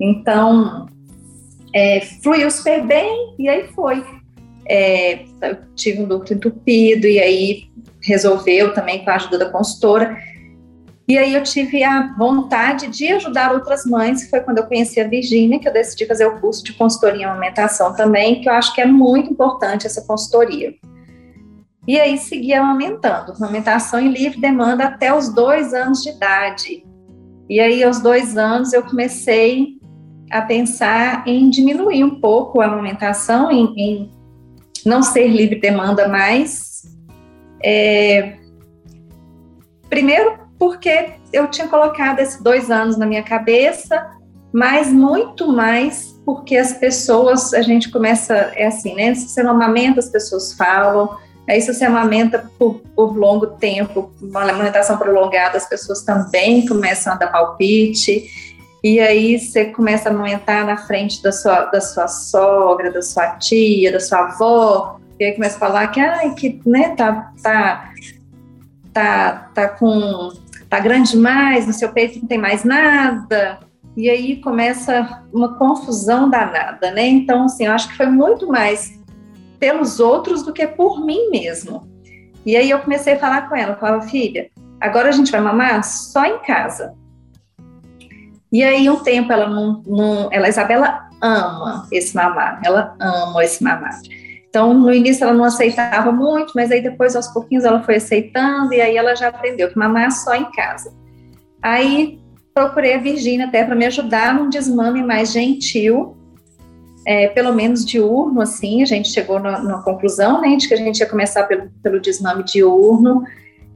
Então, 0.00 0.86
é, 1.74 2.00
fluiu 2.22 2.50
super 2.50 2.84
bem 2.84 3.34
e 3.38 3.48
aí 3.48 3.68
foi. 3.68 4.04
É, 4.68 5.24
eu 5.42 5.56
tive 5.74 6.02
um 6.02 6.08
ducto 6.08 6.34
entupido 6.34 7.06
e 7.06 7.18
aí 7.18 7.64
resolveu 8.02 8.72
também 8.72 9.04
com 9.04 9.10
a 9.10 9.14
ajuda 9.14 9.38
da 9.38 9.50
consultora. 9.50 10.16
E 11.12 11.18
aí 11.18 11.34
eu 11.34 11.42
tive 11.42 11.84
a 11.84 12.14
vontade 12.16 12.86
de 12.86 13.06
ajudar 13.12 13.52
outras 13.52 13.84
mães, 13.84 14.30
foi 14.30 14.40
quando 14.40 14.56
eu 14.56 14.66
conheci 14.66 14.98
a 14.98 15.06
Virgínia, 15.06 15.58
que 15.58 15.68
eu 15.68 15.72
decidi 15.72 16.06
fazer 16.06 16.24
o 16.24 16.40
curso 16.40 16.64
de 16.64 16.72
consultoria 16.72 17.20
em 17.20 17.24
amamentação 17.26 17.94
também, 17.94 18.40
que 18.40 18.48
eu 18.48 18.54
acho 18.54 18.74
que 18.74 18.80
é 18.80 18.86
muito 18.86 19.30
importante 19.30 19.86
essa 19.86 20.00
consultoria. 20.06 20.74
E 21.86 22.00
aí 22.00 22.16
segui 22.16 22.54
amamentando, 22.54 23.32
amamentação 23.32 24.00
em 24.00 24.08
livre 24.08 24.40
demanda 24.40 24.84
até 24.84 25.14
os 25.14 25.28
dois 25.28 25.74
anos 25.74 26.02
de 26.02 26.08
idade. 26.08 26.82
E 27.46 27.60
aí 27.60 27.84
aos 27.84 28.00
dois 28.00 28.38
anos 28.38 28.72
eu 28.72 28.82
comecei 28.82 29.76
a 30.30 30.40
pensar 30.40 31.28
em 31.28 31.50
diminuir 31.50 32.04
um 32.04 32.20
pouco 32.20 32.62
a 32.62 32.64
amamentação, 32.64 33.52
em, 33.52 33.74
em 33.76 34.10
não 34.86 35.02
ser 35.02 35.28
livre 35.28 35.60
demanda 35.60 36.08
mais. 36.08 36.84
É, 37.62 38.38
primeiro 39.90 40.40
porque 40.62 41.14
eu 41.32 41.48
tinha 41.48 41.66
colocado 41.66 42.20
esses 42.20 42.40
dois 42.40 42.70
anos 42.70 42.96
na 42.96 43.04
minha 43.04 43.24
cabeça, 43.24 44.12
mas 44.52 44.92
muito 44.92 45.48
mais 45.48 46.16
porque 46.24 46.56
as 46.56 46.72
pessoas, 46.74 47.52
a 47.52 47.62
gente 47.62 47.90
começa, 47.90 48.32
é 48.54 48.68
assim, 48.68 48.94
né? 48.94 49.12
Se 49.12 49.26
você 49.26 49.42
não 49.42 49.50
amamenta, 49.50 49.98
as 49.98 50.08
pessoas 50.08 50.52
falam. 50.52 51.18
Aí, 51.48 51.60
se 51.60 51.74
você 51.74 51.84
amamenta 51.84 52.48
por, 52.60 52.80
por 52.94 53.16
longo 53.16 53.48
tempo, 53.48 54.12
uma 54.22 54.42
amamentação 54.42 54.96
prolongada, 54.96 55.58
as 55.58 55.68
pessoas 55.68 56.02
também 56.02 56.64
começam 56.64 57.12
a 57.12 57.16
dar 57.16 57.32
palpite. 57.32 58.30
E 58.84 59.00
aí 59.00 59.40
você 59.40 59.64
começa 59.64 60.10
a 60.10 60.12
amamentar 60.12 60.64
na 60.64 60.76
frente 60.76 61.20
da 61.24 61.32
sua, 61.32 61.64
da 61.64 61.80
sua 61.80 62.06
sogra, 62.06 62.92
da 62.92 63.02
sua 63.02 63.30
tia, 63.30 63.90
da 63.90 63.98
sua 63.98 64.26
avó. 64.26 65.00
E 65.18 65.24
aí 65.24 65.32
começa 65.32 65.56
a 65.56 65.58
falar 65.58 65.88
que, 65.88 65.98
ai, 65.98 66.32
que, 66.34 66.60
né, 66.64 66.94
tá, 66.94 67.32
tá, 67.42 67.92
tá, 68.92 69.50
tá 69.52 69.68
com, 69.68 70.30
tá 70.72 70.80
grande 70.80 71.10
demais, 71.10 71.66
no 71.66 71.72
seu 71.74 71.92
peito 71.92 72.18
não 72.18 72.26
tem 72.26 72.38
mais 72.38 72.64
nada 72.64 73.58
e 73.94 74.08
aí 74.08 74.40
começa 74.40 75.22
uma 75.30 75.58
confusão 75.58 76.30
danada, 76.30 76.90
né? 76.92 77.06
Então, 77.06 77.44
assim, 77.44 77.66
eu 77.66 77.72
acho 77.72 77.90
que 77.90 77.96
foi 77.98 78.06
muito 78.06 78.46
mais 78.46 78.98
pelos 79.60 80.00
outros 80.00 80.42
do 80.42 80.50
que 80.50 80.66
por 80.66 81.04
mim 81.04 81.28
mesmo. 81.28 81.86
E 82.46 82.56
aí 82.56 82.70
eu 82.70 82.78
comecei 82.78 83.12
a 83.12 83.18
falar 83.18 83.50
com 83.50 83.54
ela, 83.54 83.72
eu 83.72 83.78
falava, 83.78 84.08
filha, 84.08 84.48
agora 84.80 85.10
a 85.10 85.12
gente 85.12 85.30
vai 85.30 85.42
mamar 85.42 85.84
só 85.84 86.24
em 86.24 86.38
casa. 86.38 86.94
E 88.50 88.64
aí 88.64 88.88
um 88.88 88.96
tempo 88.96 89.30
ela 89.30 89.50
não, 89.50 89.82
não 89.86 90.28
ela, 90.32 90.48
Isabela 90.48 91.06
ama 91.20 91.86
esse 91.92 92.16
mamar, 92.16 92.62
ela 92.64 92.96
ama 92.98 93.44
esse 93.44 93.62
mamar. 93.62 94.00
Então, 94.52 94.74
no 94.74 94.92
início 94.92 95.24
ela 95.24 95.32
não 95.32 95.44
aceitava 95.44 96.12
muito, 96.12 96.52
mas 96.54 96.70
aí 96.70 96.82
depois, 96.82 97.16
aos 97.16 97.26
pouquinhos, 97.28 97.64
ela 97.64 97.82
foi 97.82 97.96
aceitando 97.96 98.74
e 98.74 98.82
aí 98.82 98.98
ela 98.98 99.16
já 99.16 99.28
aprendeu 99.28 99.70
que 99.70 99.78
mamar 99.78 100.10
só 100.10 100.34
em 100.34 100.44
casa. 100.52 100.92
Aí 101.62 102.20
procurei 102.52 102.92
a 102.92 102.98
Virgínia 102.98 103.46
até 103.46 103.64
para 103.64 103.74
me 103.74 103.86
ajudar 103.86 104.34
num 104.34 104.50
desmame 104.50 105.02
mais 105.02 105.32
gentil, 105.32 106.14
é, 107.06 107.28
pelo 107.28 107.54
menos 107.54 107.82
diurno, 107.82 108.42
assim, 108.42 108.82
a 108.82 108.84
gente 108.84 109.08
chegou 109.08 109.40
na, 109.40 109.78
conclusão, 109.78 110.42
né, 110.42 110.54
de 110.54 110.68
que 110.68 110.74
a 110.74 110.76
gente 110.76 111.00
ia 111.00 111.08
começar 111.08 111.44
pelo, 111.44 111.70
pelo 111.82 111.98
desmame 111.98 112.44
diurno, 112.44 113.24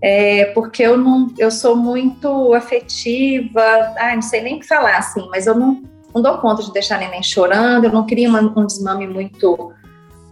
é, 0.03 0.45
porque 0.53 0.83
eu 0.83 0.99
não, 0.99 1.33
eu 1.39 1.51
sou 1.51 1.75
muito 1.75 2.53
afetiva, 2.53 3.63
ah, 3.97 4.15
não 4.15 4.21
sei 4.21 4.43
nem 4.43 4.57
o 4.57 4.61
que 4.61 4.67
falar, 4.67 4.99
assim, 4.99 5.27
mas 5.31 5.47
eu 5.47 5.55
não, 5.55 5.83
não 6.15 6.21
dou 6.21 6.37
conta 6.37 6.63
de 6.63 6.71
deixar 6.71 6.99
neném 6.99 7.23
chorando, 7.23 7.85
eu 7.85 7.93
não 7.93 8.05
queria 8.05 8.29
uma, 8.29 8.43
um 8.43 8.67
desmame 8.67 9.07
muito, 9.09 9.73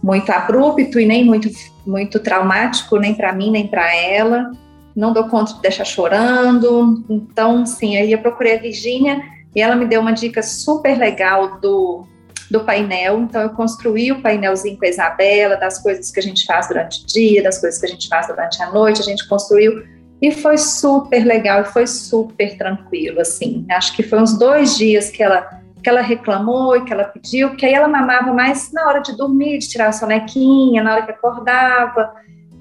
muito 0.05 0.31
abrupto 0.31 0.99
e 0.99 1.05
nem 1.05 1.25
muito, 1.25 1.49
muito 1.83 2.19
traumático, 2.19 2.99
nem 2.99 3.15
para 3.15 3.33
mim, 3.33 3.49
nem 3.49 3.67
para 3.67 3.91
ela, 3.95 4.51
não 4.95 5.11
dou 5.11 5.27
conta 5.27 5.55
de 5.55 5.61
deixar 5.63 5.83
chorando. 5.83 7.03
Então, 7.09 7.65
sim, 7.65 7.97
aí 7.97 8.11
eu 8.11 8.19
procurei 8.19 8.55
a 8.55 8.61
Virgínia 8.61 9.19
e 9.55 9.59
ela 9.59 9.75
me 9.75 9.87
deu 9.87 9.99
uma 9.99 10.11
dica 10.11 10.43
super 10.43 10.95
legal 10.95 11.59
do, 11.59 12.05
do 12.51 12.59
painel. 12.59 13.19
Então, 13.21 13.41
eu 13.41 13.49
construí 13.49 14.11
o 14.11 14.21
painelzinho 14.21 14.77
com 14.77 14.85
a 14.85 14.89
Isabela, 14.89 15.55
das 15.55 15.79
coisas 15.79 16.11
que 16.11 16.19
a 16.19 16.23
gente 16.23 16.45
faz 16.45 16.67
durante 16.67 17.03
o 17.03 17.07
dia, 17.07 17.41
das 17.41 17.57
coisas 17.57 17.79
que 17.79 17.87
a 17.87 17.89
gente 17.89 18.07
faz 18.07 18.27
durante 18.27 18.61
a 18.61 18.69
noite, 18.69 19.01
a 19.01 19.05
gente 19.05 19.27
construiu. 19.27 19.83
E 20.21 20.29
foi 20.29 20.59
super 20.59 21.25
legal 21.25 21.61
e 21.61 21.65
foi 21.65 21.87
super 21.87 22.55
tranquilo, 22.55 23.21
assim. 23.21 23.65
Acho 23.71 23.95
que 23.95 24.03
foi 24.03 24.21
uns 24.21 24.37
dois 24.37 24.77
dias 24.77 25.09
que 25.09 25.23
ela 25.23 25.64
que 25.85 25.89
ela 25.89 26.01
reclamou 26.01 26.75
e 26.75 26.83
que 26.83 26.91
ela 26.91 27.03
pediu, 27.03 27.55
que 27.55 27.63
aí 27.63 27.75
ela 27.75 27.87
mamava 27.87 28.33
mais 28.33 28.71
na 28.73 28.87
hora 28.87 29.01
de 29.01 29.15
dormir, 29.15 29.59
de 29.59 29.69
tirar 29.69 29.89
a 29.89 29.91
sonequinha, 29.91 30.81
na 30.81 30.93
hora 30.93 31.05
que 31.05 31.11
acordava. 31.11 32.11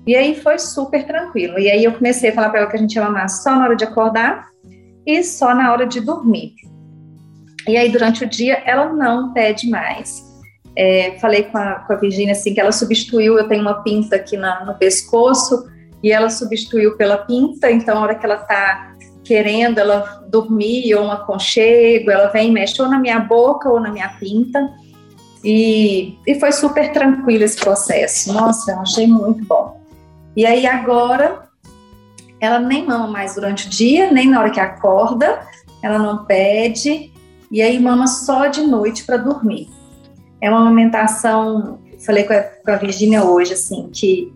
E 0.07 0.14
aí 0.14 0.38
foi 0.38 0.59
super 0.59 1.07
tranquilo. 1.07 1.59
E 1.59 1.71
aí 1.71 1.83
eu 1.83 1.95
comecei 1.95 2.28
a 2.28 2.35
falar 2.35 2.50
para 2.50 2.61
ela 2.61 2.71
que 2.71 2.76
a 2.76 2.78
gente 2.78 2.95
ia 2.95 3.02
mamar 3.02 3.31
só 3.31 3.57
na 3.57 3.64
hora 3.64 3.76
de 3.76 3.83
acordar 3.83 4.47
e 5.07 5.25
só 5.25 5.54
na 5.54 5.73
hora 5.73 5.87
de 5.87 6.02
dormir. 6.02 6.52
E 7.66 7.78
aí 7.78 7.90
durante 7.90 8.25
o 8.25 8.28
dia 8.28 8.62
ela 8.66 8.93
não 8.93 9.33
pede 9.33 9.71
mais. 9.71 10.23
É, 10.76 11.16
falei 11.19 11.45
com 11.45 11.57
a, 11.57 11.76
com 11.76 11.95
a 11.95 11.97
Virginia 11.97 12.33
assim 12.33 12.52
que 12.52 12.61
ela 12.61 12.73
substituiu, 12.73 13.38
eu 13.38 13.49
tenho 13.49 13.62
uma 13.62 13.83
pinta 13.83 14.16
aqui 14.16 14.37
na, 14.37 14.66
no 14.66 14.75
pescoço 14.75 15.64
e 16.02 16.12
ela 16.12 16.28
substituiu 16.28 16.95
pela 16.99 17.16
pinta, 17.16 17.71
então 17.71 17.97
a 17.97 18.00
hora 18.02 18.14
que 18.16 18.26
ela 18.26 18.35
está 18.35 18.93
querendo 19.25 19.78
ela 19.78 20.25
dormir 20.28 20.95
ou 20.95 21.04
um 21.04 21.11
aconchego, 21.11 22.11
ela 22.11 22.28
vem 22.28 22.49
e 22.49 22.52
mexe 22.52 22.81
ou 22.81 22.88
na 22.88 22.99
minha 22.99 23.19
boca 23.21 23.69
ou 23.69 23.81
na 23.81 23.90
minha 23.90 24.09
pinta. 24.21 24.71
E, 25.43 26.19
e 26.26 26.35
foi 26.40 26.52
super 26.52 26.93
tranquilo 26.93 27.45
esse 27.45 27.59
processo. 27.59 28.33
Nossa, 28.33 28.73
eu 28.73 28.81
achei 28.81 29.07
muito 29.07 29.45
bom. 29.45 29.81
E 30.37 30.45
aí 30.47 30.66
agora 30.66 31.45
ela 32.40 32.59
nem 32.59 32.85
mama 32.85 33.07
mais 33.07 33.35
durante 33.35 33.66
o 33.66 33.71
dia, 33.71 34.11
nem 34.11 34.28
na 34.28 34.40
hora 34.40 34.50
que 34.50 34.61
acorda, 34.61 35.40
ela 35.83 35.99
não 35.99 36.25
pede, 36.25 37.12
e 37.50 37.62
aí 37.62 37.78
mama 37.78 38.07
só 38.07 38.49
de 38.49 38.62
noite 38.62 39.04
para 39.04 39.16
dormir. 39.16 39.69
É 40.40 40.50
uma 40.50 40.61
amamentação, 40.61 41.78
falei 42.04 42.25
com 42.25 42.33
a, 42.33 42.40
com 42.43 42.71
a 42.71 42.76
Virginia 42.76 43.25
hoje, 43.25 43.54
assim, 43.54 43.88
que 43.93 44.33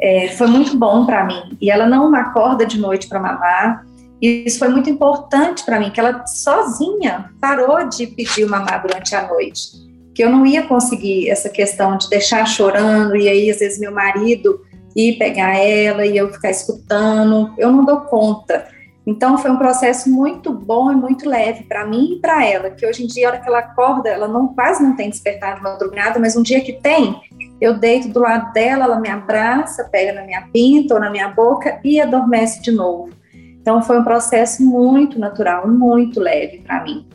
é, 0.00 0.28
foi 0.28 0.46
muito 0.46 0.76
bom 0.76 1.04
para 1.04 1.24
mim. 1.24 1.56
E 1.60 1.70
ela 1.70 1.86
não 1.86 2.14
acorda 2.14 2.64
de 2.64 2.78
noite 2.78 3.08
para 3.08 3.20
mamar, 3.20 3.86
e 4.22 4.44
isso 4.46 4.60
foi 4.60 4.68
muito 4.68 4.88
importante 4.88 5.64
para 5.64 5.80
mim, 5.80 5.90
que 5.90 5.98
ela 5.98 6.24
sozinha 6.28 7.32
parou 7.40 7.88
de 7.88 8.06
pedir 8.06 8.44
o 8.44 8.48
mamar 8.48 8.80
durante 8.80 9.16
a 9.16 9.26
noite. 9.26 9.72
Que 10.14 10.22
eu 10.22 10.30
não 10.30 10.46
ia 10.46 10.62
conseguir 10.62 11.28
essa 11.28 11.48
questão 11.48 11.96
de 11.96 12.08
deixar 12.08 12.46
chorando, 12.46 13.16
e 13.16 13.28
aí 13.28 13.50
às 13.50 13.58
vezes 13.58 13.80
meu 13.80 13.90
marido 13.90 14.60
ir 14.94 15.18
pegar 15.18 15.56
ela 15.56 16.06
e 16.06 16.16
eu 16.16 16.32
ficar 16.32 16.50
escutando, 16.50 17.52
eu 17.58 17.72
não 17.72 17.84
dou 17.84 18.02
conta. 18.02 18.64
Então 19.04 19.36
foi 19.36 19.50
um 19.50 19.56
processo 19.56 20.08
muito 20.08 20.52
bom 20.52 20.92
e 20.92 20.94
muito 20.94 21.28
leve 21.28 21.64
para 21.64 21.84
mim 21.84 22.12
e 22.12 22.20
para 22.20 22.46
ela, 22.46 22.70
que 22.70 22.86
hoje 22.86 23.02
em 23.02 23.08
dia, 23.08 23.26
a 23.26 23.30
hora 23.32 23.40
que 23.40 23.48
ela 23.48 23.58
acorda, 23.58 24.08
ela 24.08 24.28
não 24.28 24.54
quase 24.54 24.80
não 24.80 24.94
tem 24.94 25.10
despertado 25.10 25.56
de 25.56 25.62
madrugada, 25.64 26.20
mas 26.20 26.36
um 26.36 26.42
dia 26.42 26.60
que 26.60 26.74
tem, 26.74 27.20
eu 27.60 27.74
deito 27.76 28.08
do 28.08 28.20
lado 28.20 28.52
dela, 28.52 28.84
ela 28.84 29.00
me 29.00 29.08
abraça, 29.08 29.88
pega 29.90 30.12
na 30.12 30.22
minha 30.22 30.42
pinta 30.52 30.94
ou 30.94 31.00
na 31.00 31.10
minha 31.10 31.28
boca 31.28 31.80
e 31.82 32.00
adormece 32.00 32.62
de 32.62 32.70
novo. 32.70 33.21
Então 33.62 33.80
foi 33.80 33.98
um 33.98 34.04
processo 34.04 34.62
muito 34.62 35.18
natural, 35.18 35.68
muito 35.68 36.20
leve 36.20 36.58
para 36.58 36.82
mim. 36.82 37.06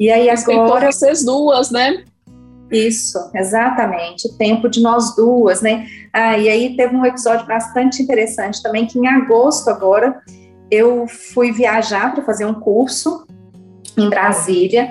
E 0.00 0.10
aí 0.10 0.28
agora 0.28 0.90
vocês 0.90 1.24
duas, 1.24 1.70
né? 1.70 2.04
Isso, 2.72 3.18
exatamente, 3.34 4.26
o 4.26 4.36
tempo 4.36 4.68
de 4.68 4.82
nós 4.82 5.14
duas, 5.14 5.60
né? 5.60 5.86
Ah, 6.12 6.36
e 6.36 6.48
aí 6.48 6.74
teve 6.74 6.96
um 6.96 7.04
episódio 7.04 7.46
bastante 7.46 8.02
interessante 8.02 8.62
também, 8.62 8.86
que 8.86 8.98
em 8.98 9.06
agosto 9.06 9.68
agora 9.68 10.20
eu 10.70 11.06
fui 11.06 11.52
viajar 11.52 12.12
para 12.12 12.24
fazer 12.24 12.46
um 12.46 12.54
curso 12.54 13.26
em 13.96 14.08
Brasília. 14.08 14.90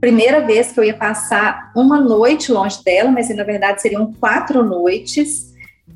Primeira 0.00 0.44
vez 0.44 0.72
que 0.72 0.80
eu 0.80 0.84
ia 0.84 0.96
passar 0.96 1.70
uma 1.76 2.00
noite 2.00 2.50
longe 2.50 2.82
dela, 2.84 3.10
mas 3.10 3.34
na 3.34 3.44
verdade 3.44 3.80
seriam 3.80 4.12
quatro 4.12 4.62
noites. 4.64 5.52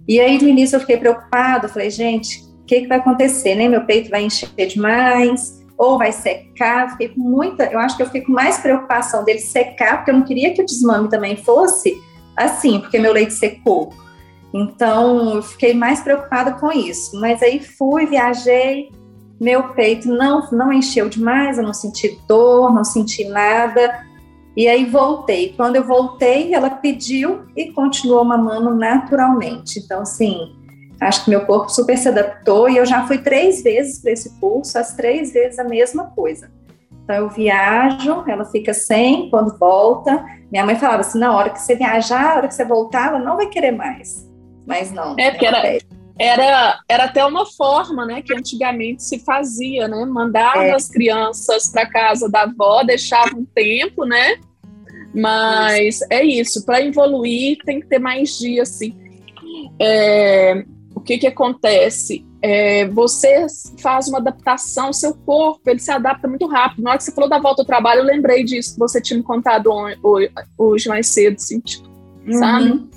E 0.08 0.20
aí 0.20 0.40
no 0.40 0.48
início 0.48 0.76
eu 0.76 0.80
fiquei 0.80 0.96
preocupada, 0.96 1.68
falei, 1.68 1.90
gente, 1.90 2.45
que, 2.66 2.82
que 2.82 2.86
vai 2.86 2.98
acontecer, 2.98 3.54
né? 3.54 3.68
Meu 3.68 3.84
peito 3.84 4.10
vai 4.10 4.24
encher 4.24 4.48
demais, 4.66 5.64
ou 5.78 5.98
vai 5.98 6.12
secar. 6.12 6.90
Fiquei 6.92 7.08
com 7.08 7.20
muita, 7.20 7.64
eu 7.64 7.78
acho 7.78 7.96
que 7.96 8.02
eu 8.02 8.06
fiquei 8.06 8.22
com 8.22 8.32
mais 8.32 8.58
preocupação 8.58 9.24
dele 9.24 9.38
secar, 9.38 9.98
porque 9.98 10.10
eu 10.10 10.14
não 10.14 10.24
queria 10.24 10.52
que 10.52 10.62
o 10.62 10.66
desmame 10.66 11.08
também 11.08 11.36
fosse 11.36 11.96
assim, 12.36 12.80
porque 12.80 12.98
meu 12.98 13.12
leite 13.12 13.32
secou. 13.32 13.92
Então, 14.52 15.34
eu 15.36 15.42
fiquei 15.42 15.74
mais 15.74 16.00
preocupada 16.00 16.52
com 16.52 16.70
isso. 16.70 17.18
Mas 17.20 17.42
aí 17.42 17.60
fui, 17.60 18.06
viajei, 18.06 18.90
meu 19.40 19.74
peito 19.74 20.08
não, 20.08 20.48
não 20.50 20.72
encheu 20.72 21.08
demais, 21.08 21.58
eu 21.58 21.64
não 21.64 21.74
senti 21.74 22.18
dor, 22.26 22.72
não 22.72 22.84
senti 22.84 23.24
nada. 23.24 24.06
E 24.56 24.66
aí 24.66 24.86
voltei. 24.86 25.52
Quando 25.54 25.76
eu 25.76 25.84
voltei, 25.84 26.54
ela 26.54 26.70
pediu 26.70 27.42
e 27.54 27.72
continuou 27.72 28.24
mamando 28.24 28.74
naturalmente. 28.74 29.78
Então, 29.78 30.00
assim, 30.00 30.56
Acho 31.00 31.24
que 31.24 31.30
meu 31.30 31.44
corpo 31.44 31.68
super 31.68 31.96
se 31.96 32.08
adaptou 32.08 32.68
e 32.68 32.76
eu 32.76 32.86
já 32.86 33.06
fui 33.06 33.18
três 33.18 33.62
vezes 33.62 34.00
para 34.00 34.12
esse 34.12 34.38
curso, 34.40 34.78
as 34.78 34.94
três 34.94 35.32
vezes 35.32 35.58
a 35.58 35.64
mesma 35.64 36.04
coisa. 36.10 36.50
Então 37.04 37.16
eu 37.16 37.28
viajo, 37.28 38.24
ela 38.26 38.44
fica 38.46 38.74
sem, 38.74 39.30
quando 39.30 39.56
volta. 39.58 40.24
Minha 40.50 40.64
mãe 40.64 40.74
falava 40.74 41.00
assim: 41.00 41.18
na 41.18 41.36
hora 41.36 41.50
que 41.50 41.60
você 41.60 41.74
viajar, 41.74 42.32
a 42.32 42.36
hora 42.36 42.48
que 42.48 42.54
você 42.54 42.64
voltar, 42.64 43.08
ela 43.08 43.18
não 43.18 43.36
vai 43.36 43.46
querer 43.46 43.72
mais. 43.72 44.26
Mas 44.66 44.90
não. 44.90 45.14
É, 45.18 45.30
porque 45.30 45.46
era, 45.46 45.78
era, 46.18 46.80
era 46.88 47.04
até 47.04 47.24
uma 47.24 47.46
forma, 47.46 48.04
né, 48.04 48.22
que 48.22 48.34
antigamente 48.34 49.04
se 49.04 49.18
fazia, 49.20 49.86
né? 49.86 50.04
Mandava 50.04 50.64
é. 50.64 50.72
as 50.72 50.88
crianças 50.88 51.70
para 51.70 51.86
casa 51.86 52.28
da 52.28 52.42
avó, 52.42 52.82
deixava 52.82 53.36
um 53.36 53.44
tempo, 53.44 54.04
né? 54.04 54.38
Mas 55.14 55.96
isso. 55.96 56.06
é 56.10 56.24
isso, 56.24 56.66
para 56.66 56.82
evoluir 56.82 57.58
tem 57.64 57.80
que 57.80 57.86
ter 57.86 57.98
mais 57.98 58.36
dias, 58.36 58.70
assim. 58.70 58.96
É, 59.78 60.64
que 61.06 61.18
que 61.18 61.26
acontece? 61.26 62.26
É, 62.42 62.86
você 62.88 63.46
faz 63.80 64.08
uma 64.08 64.18
adaptação, 64.18 64.92
seu 64.92 65.14
corpo 65.14 65.60
ele 65.70 65.78
se 65.78 65.90
adapta 65.90 66.28
muito 66.28 66.46
rápido. 66.46 66.82
Na 66.82 66.90
hora 66.90 66.98
que 66.98 67.04
você 67.04 67.12
falou 67.12 67.30
da 67.30 67.38
volta 67.38 67.62
ao 67.62 67.66
trabalho, 67.66 68.00
eu 68.00 68.04
lembrei 68.04 68.44
disso 68.44 68.74
que 68.74 68.78
você 68.78 69.00
tinha 69.00 69.16
me 69.16 69.22
contado 69.22 69.70
hoje 70.58 70.88
mais 70.88 71.06
cedo, 71.06 71.36
tipo, 71.64 71.88
uhum. 72.26 72.32
sabe? 72.32 72.88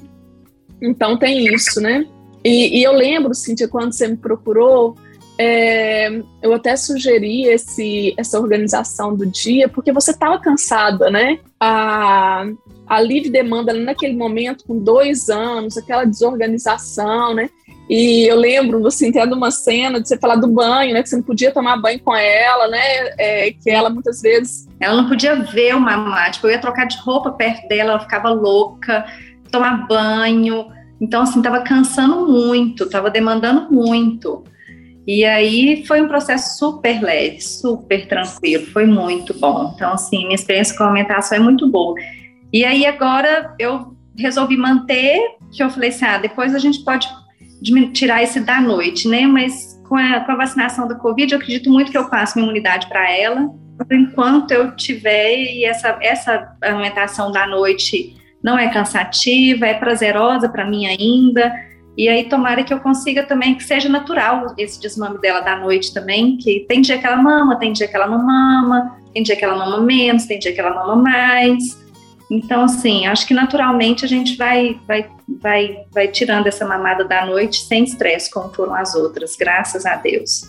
Então 0.82 1.18
tem 1.18 1.54
isso, 1.54 1.80
né? 1.80 2.06
E, 2.44 2.80
e, 2.80 2.84
eu 2.84 2.94
lembro, 2.94 3.34
Cintia, 3.36 3.68
quando 3.68 3.94
você 3.94 4.08
me 4.08 4.18
procurou, 4.18 4.96
é, 5.38 6.10
eu 6.42 6.54
até 6.54 6.76
sugeri 6.76 7.46
esse, 7.46 8.14
essa 8.18 8.40
organização 8.40 9.16
do 9.16 9.26
dia, 9.26 9.68
porque 9.68 9.92
você 9.92 10.12
estava 10.12 10.40
cansada, 10.40 11.10
né? 11.10 11.40
A, 11.60 12.46
a 12.88 13.02
livre 13.02 13.30
demanda 13.30 13.74
naquele 13.74 14.16
momento, 14.16 14.66
com 14.66 14.80
dois 14.80 15.30
anos, 15.30 15.78
aquela 15.78 16.06
desorganização, 16.06 17.36
né? 17.36 17.50
E 17.90 18.30
eu 18.30 18.36
lembro, 18.36 18.86
assim, 18.86 19.12
tendo 19.12 19.36
uma 19.36 19.50
cena 19.50 20.00
de 20.00 20.08
você 20.08 20.18
falar 20.18 20.36
do 20.36 20.48
banho, 20.48 20.94
né? 20.94 21.02
Que 21.02 21.10
você 21.10 21.16
não 21.16 21.24
podia 21.24 21.52
tomar 21.52 21.78
banho 21.78 22.00
com 22.02 22.16
ela, 22.16 22.68
né? 22.68 22.80
É, 23.18 23.52
que 23.52 23.70
ela 23.70 23.90
muitas 23.90 24.22
vezes. 24.22 24.68
Ela 24.80 25.02
não 25.02 25.10
podia 25.10 25.36
ver 25.36 25.76
o 25.76 25.80
mamá. 25.80 26.30
Tipo, 26.30 26.48
eu 26.48 26.52
ia 26.52 26.60
trocar 26.60 26.86
de 26.86 26.98
roupa 27.00 27.32
perto 27.32 27.68
dela, 27.68 27.92
ela 27.92 28.00
ficava 28.00 28.30
louca, 28.30 29.06
tomar 29.52 29.88
banho. 29.88 30.68
Então, 31.02 31.24
assim, 31.24 31.42
tava 31.42 31.62
cansando 31.62 32.28
muito, 32.28 32.88
tava 32.88 33.10
demandando 33.10 33.72
muito. 33.72 34.44
E 35.08 35.26
aí 35.26 35.84
foi 35.88 36.00
um 36.02 36.08
processo 36.08 36.60
super 36.60 37.02
leve, 37.02 37.42
super 37.42 38.08
tranquilo, 38.08 38.68
foi 38.68 38.86
muito 38.86 39.34
bom. 39.40 39.72
Então, 39.74 39.94
assim, 39.94 40.20
minha 40.20 40.36
experiência 40.36 40.78
com 40.78 40.84
a 40.84 40.88
alimentação 40.88 41.40
é 41.40 41.42
muito 41.42 41.68
boa. 41.68 41.96
E 42.54 42.64
aí 42.64 42.86
agora 42.86 43.56
eu 43.58 43.96
resolvi 44.16 44.56
manter, 44.56 45.20
que 45.52 45.64
eu 45.64 45.70
falei 45.72 45.90
assim, 45.90 46.06
ah, 46.06 46.20
depois 46.20 46.54
a 46.54 46.60
gente 46.60 46.84
pode 46.84 47.08
tirar 47.94 48.24
esse 48.24 48.40
da 48.40 48.62
noite, 48.62 49.08
né? 49.08 49.28
Mas 49.28 49.80
com 49.88 49.96
a, 49.96 50.20
com 50.22 50.32
a 50.32 50.36
vacinação 50.36 50.88
da 50.88 50.96
Covid, 50.96 51.34
eu 51.34 51.40
acredito 51.40 51.70
muito 51.70 51.92
que 51.92 51.98
eu 51.98 52.10
passo 52.10 52.38
minha 52.38 52.46
imunidade 52.46 52.88
para 52.88 53.10
ela. 53.12 53.50
Enquanto 53.92 54.52
eu 54.52 54.76
tiver 54.76 55.36
e 55.36 55.66
essa, 55.66 55.98
essa 56.02 56.56
alimentação 56.62 57.32
da 57.32 57.48
noite 57.48 58.16
não 58.44 58.58
é 58.58 58.70
cansativa, 58.70 59.66
é 59.66 59.74
prazerosa 59.74 60.48
para 60.50 60.66
mim 60.66 60.86
ainda. 60.86 61.54
E 61.98 62.08
aí, 62.08 62.30
tomara 62.30 62.64
que 62.64 62.74
eu 62.74 62.80
consiga 62.80 63.24
também 63.24 63.56
que 63.56 63.64
seja 63.64 63.90
natural 63.90 64.54
esse 64.58 64.80
desmame 64.80 65.20
dela 65.20 65.42
da 65.42 65.58
noite 65.58 65.94
também, 65.94 66.38
que 66.38 66.66
tem 66.68 66.82
dia 66.82 66.98
que 66.98 67.06
ela 67.06 67.18
mama, 67.18 67.58
tem 67.58 67.74
dia 67.74 67.88
que 67.88 67.96
ela 67.96 68.08
não 68.08 68.26
mama, 68.26 68.98
tem 69.14 69.22
dia 69.22 69.36
que 69.36 69.44
ela 69.44 69.58
mama 69.58 69.82
menos, 69.82 70.26
tem 70.26 70.40
dia 70.40 70.54
que 70.54 70.60
ela 70.62 70.74
mama 70.74 70.96
mais. 70.96 71.78
Então, 72.30 72.64
assim, 72.64 73.08
acho 73.08 73.28
que 73.28 73.34
naturalmente 73.34 74.06
a 74.06 74.08
gente 74.08 74.38
vai, 74.38 74.80
vai, 74.88 75.10
vai, 75.28 75.84
vai 75.92 76.08
tirando 76.08 76.46
essa 76.46 76.66
mamada 76.66 77.04
da 77.04 77.26
noite 77.26 77.62
sem 77.62 77.84
estresse, 77.84 78.30
como 78.30 78.54
foram 78.54 78.76
as 78.76 78.94
outras, 78.94 79.36
graças 79.36 79.86
a 79.86 79.96
Deus. 79.96 80.44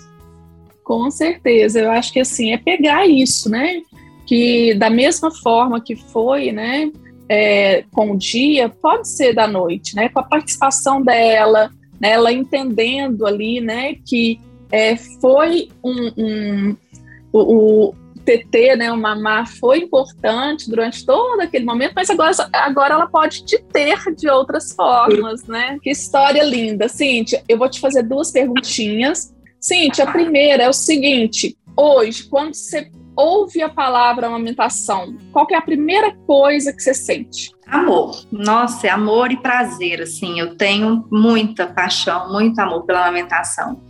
Com 0.84 1.10
certeza, 1.10 1.80
eu 1.80 1.90
acho 1.90 2.12
que 2.12 2.20
assim, 2.20 2.52
é 2.52 2.58
pegar 2.58 3.06
isso, 3.06 3.48
né? 3.48 3.80
Que 4.26 4.74
da 4.74 4.90
mesma 4.90 5.30
forma 5.30 5.80
que 5.80 5.96
foi, 5.96 6.52
né? 6.52 6.90
É, 7.28 7.84
com 7.92 8.10
o 8.10 8.18
dia, 8.18 8.68
pode 8.68 9.08
ser 9.08 9.32
da 9.32 9.46
noite, 9.46 9.96
né? 9.96 10.08
Com 10.08 10.20
a 10.20 10.24
participação 10.24 11.00
dela, 11.00 11.70
né? 11.98 12.10
Ela 12.10 12.32
entendendo 12.32 13.24
ali, 13.24 13.60
né? 13.60 13.94
Que 14.04 14.38
é, 14.70 14.96
foi 14.96 15.68
um, 15.82 16.12
um 16.18 16.76
o, 17.32 17.94
TT, 18.24 18.76
né, 18.76 18.92
o 18.92 18.96
mamar, 18.96 19.48
foi 19.58 19.78
importante 19.78 20.68
durante 20.68 21.04
todo 21.04 21.40
aquele 21.40 21.64
momento, 21.64 21.92
mas 21.94 22.10
agora, 22.10 22.32
agora 22.52 22.94
ela 22.94 23.06
pode 23.06 23.44
te 23.44 23.58
ter 23.58 23.98
de 24.14 24.28
outras 24.28 24.72
formas, 24.72 25.44
né? 25.46 25.78
Que 25.82 25.90
história 25.90 26.42
linda. 26.42 26.88
Cíntia, 26.88 27.42
eu 27.48 27.58
vou 27.58 27.68
te 27.68 27.80
fazer 27.80 28.02
duas 28.02 28.30
perguntinhas. 28.30 29.34
Cíntia, 29.60 30.04
a 30.04 30.12
primeira 30.12 30.64
é 30.64 30.68
o 30.68 30.72
seguinte: 30.72 31.56
hoje, 31.76 32.24
quando 32.24 32.54
você 32.54 32.90
ouve 33.16 33.62
a 33.62 33.68
palavra 33.68 34.26
amamentação, 34.26 35.16
qual 35.32 35.46
é 35.50 35.56
a 35.56 35.62
primeira 35.62 36.14
coisa 36.26 36.72
que 36.72 36.82
você 36.82 36.94
sente? 36.94 37.50
Amor. 37.66 38.24
Nossa, 38.32 38.86
é 38.86 38.90
amor 38.90 39.30
e 39.30 39.36
prazer, 39.36 40.02
assim. 40.02 40.40
Eu 40.40 40.56
tenho 40.56 41.06
muita 41.10 41.66
paixão, 41.66 42.32
muito 42.32 42.58
amor 42.58 42.84
pela 42.84 43.00
amamentação. 43.00 43.80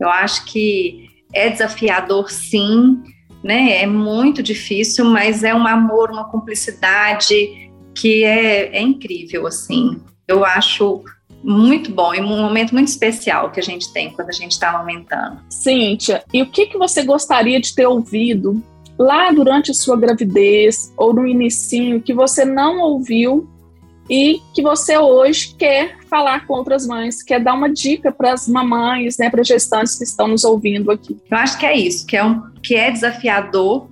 Eu 0.00 0.08
acho 0.08 0.44
que 0.46 1.08
é 1.32 1.48
desafiador, 1.48 2.30
sim 2.30 3.02
né? 3.42 3.82
É 3.82 3.86
muito 3.86 4.42
difícil, 4.42 5.04
mas 5.04 5.42
é 5.42 5.54
um 5.54 5.66
amor, 5.66 6.10
uma 6.10 6.24
cumplicidade 6.24 7.70
que 7.94 8.24
é, 8.24 8.76
é 8.76 8.80
incrível, 8.80 9.46
assim. 9.46 10.00
Eu 10.26 10.44
acho 10.44 11.02
muito 11.42 11.90
bom 11.90 12.14
e 12.14 12.20
um 12.20 12.40
momento 12.40 12.72
muito 12.72 12.88
especial 12.88 13.50
que 13.50 13.58
a 13.58 13.62
gente 13.62 13.92
tem 13.92 14.10
quando 14.10 14.28
a 14.28 14.32
gente 14.32 14.52
está 14.52 14.70
aumentando. 14.72 15.40
Cíntia, 15.50 16.24
e 16.32 16.40
o 16.42 16.46
que, 16.46 16.66
que 16.66 16.78
você 16.78 17.02
gostaria 17.02 17.60
de 17.60 17.74
ter 17.74 17.86
ouvido 17.86 18.62
lá 18.98 19.32
durante 19.32 19.70
a 19.70 19.74
sua 19.74 19.96
gravidez 19.96 20.92
ou 20.96 21.12
no 21.12 21.26
inicinho 21.26 22.00
que 22.00 22.14
você 22.14 22.44
não 22.44 22.80
ouviu 22.80 23.48
e 24.08 24.40
que 24.54 24.62
você 24.62 24.98
hoje 24.98 25.54
quer 25.58 25.98
falar 26.08 26.46
com 26.46 26.54
outras 26.54 26.86
mães, 26.86 27.22
quer 27.22 27.40
dar 27.40 27.54
uma 27.54 27.70
dica 27.70 28.12
para 28.12 28.32
as 28.32 28.48
mamães, 28.48 29.16
né, 29.18 29.30
para 29.30 29.42
gestantes 29.42 29.96
que 29.96 30.04
estão 30.04 30.28
nos 30.28 30.44
ouvindo 30.44 30.90
aqui. 30.90 31.16
Eu 31.30 31.38
acho 31.38 31.58
que 31.58 31.66
é 31.66 31.76
isso, 31.76 32.06
que 32.06 32.16
é 32.16 32.24
um 32.24 32.42
que 32.62 32.74
é 32.74 32.90
desafiador, 32.90 33.88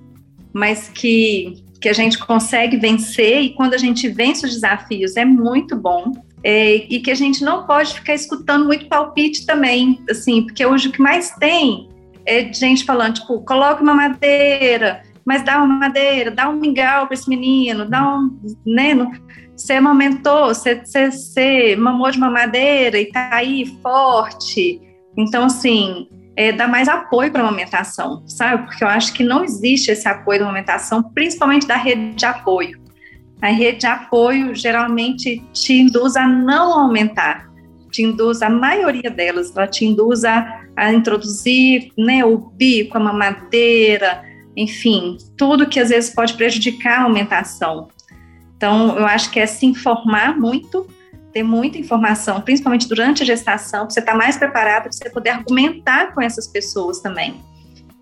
mas 0.52 0.88
que 0.88 1.64
que 1.80 1.88
a 1.88 1.92
gente 1.94 2.18
consegue 2.18 2.76
vencer 2.76 3.40
e 3.40 3.54
quando 3.54 3.72
a 3.72 3.78
gente 3.78 4.06
vence 4.08 4.44
os 4.44 4.52
desafios 4.52 5.16
é 5.16 5.24
muito 5.24 5.74
bom. 5.74 6.12
É, 6.42 6.86
e 6.88 7.00
que 7.00 7.10
a 7.10 7.14
gente 7.14 7.44
não 7.44 7.66
pode 7.66 7.92
ficar 7.92 8.14
escutando 8.14 8.64
muito 8.64 8.86
palpite 8.86 9.44
também, 9.44 10.02
assim, 10.08 10.42
porque 10.42 10.64
hoje 10.64 10.88
o 10.88 10.92
que 10.92 11.00
mais 11.00 11.32
tem 11.32 11.86
é 12.24 12.50
gente 12.50 12.84
falando, 12.84 13.16
tipo, 13.16 13.40
coloque 13.40 13.82
uma 13.82 13.92
madeira, 13.92 15.02
mas 15.22 15.44
dá 15.44 15.62
uma 15.62 15.76
madeira, 15.76 16.30
dá 16.30 16.48
um 16.48 16.54
mingau 16.54 17.06
para 17.06 17.14
esse 17.14 17.28
menino, 17.28 17.84
dá 17.84 18.16
um, 18.16 18.38
né, 18.64 18.94
você 19.60 19.74
amamentou, 19.74 20.46
você, 20.46 20.76
você, 20.76 21.10
você 21.10 21.76
mamou 21.76 22.10
de 22.10 22.18
mamadeira 22.18 22.98
e 22.98 23.06
tá 23.06 23.30
aí 23.32 23.66
forte. 23.82 24.80
Então, 25.16 25.44
assim, 25.44 26.08
é, 26.34 26.52
dá 26.52 26.66
mais 26.66 26.88
apoio 26.88 27.30
para 27.30 27.42
a 27.42 27.46
amamentação, 27.46 28.22
sabe? 28.26 28.64
Porque 28.64 28.82
eu 28.82 28.88
acho 28.88 29.12
que 29.12 29.22
não 29.22 29.44
existe 29.44 29.90
esse 29.90 30.08
apoio 30.08 30.40
da 30.40 30.46
amamentação, 30.46 31.02
principalmente 31.02 31.66
da 31.66 31.76
rede 31.76 32.14
de 32.14 32.24
apoio. 32.24 32.80
A 33.42 33.48
rede 33.48 33.80
de 33.80 33.86
apoio 33.86 34.54
geralmente 34.54 35.42
te 35.52 35.74
induz 35.74 36.16
a 36.16 36.26
não 36.26 36.72
aumentar, 36.72 37.48
te 37.90 38.02
induz, 38.02 38.40
a 38.42 38.48
maioria 38.48 39.10
delas, 39.10 39.54
ela 39.54 39.66
te 39.66 39.84
induz 39.84 40.24
a, 40.24 40.62
a 40.76 40.92
introduzir 40.92 41.90
né, 41.98 42.24
o 42.24 42.38
bico, 42.38 42.96
a 42.96 43.00
mamadeira, 43.00 44.22
enfim, 44.56 45.16
tudo 45.36 45.68
que 45.68 45.80
às 45.80 45.88
vezes 45.88 46.10
pode 46.10 46.34
prejudicar 46.34 47.00
a 47.00 47.02
aumentação. 47.04 47.88
Então, 48.60 48.94
eu 48.98 49.06
acho 49.06 49.30
que 49.30 49.40
é 49.40 49.46
se 49.46 49.64
informar 49.64 50.38
muito, 50.38 50.86
ter 51.32 51.42
muita 51.42 51.78
informação, 51.78 52.42
principalmente 52.42 52.86
durante 52.86 53.22
a 53.22 53.24
gestação, 53.26 53.86
para 53.86 53.90
você 53.94 54.00
estar 54.00 54.12
tá 54.12 54.18
mais 54.18 54.36
preparado, 54.36 54.82
para 54.82 54.92
você 54.92 55.08
poder 55.08 55.30
argumentar 55.30 56.12
com 56.12 56.20
essas 56.20 56.46
pessoas 56.46 57.00
também. 57.00 57.36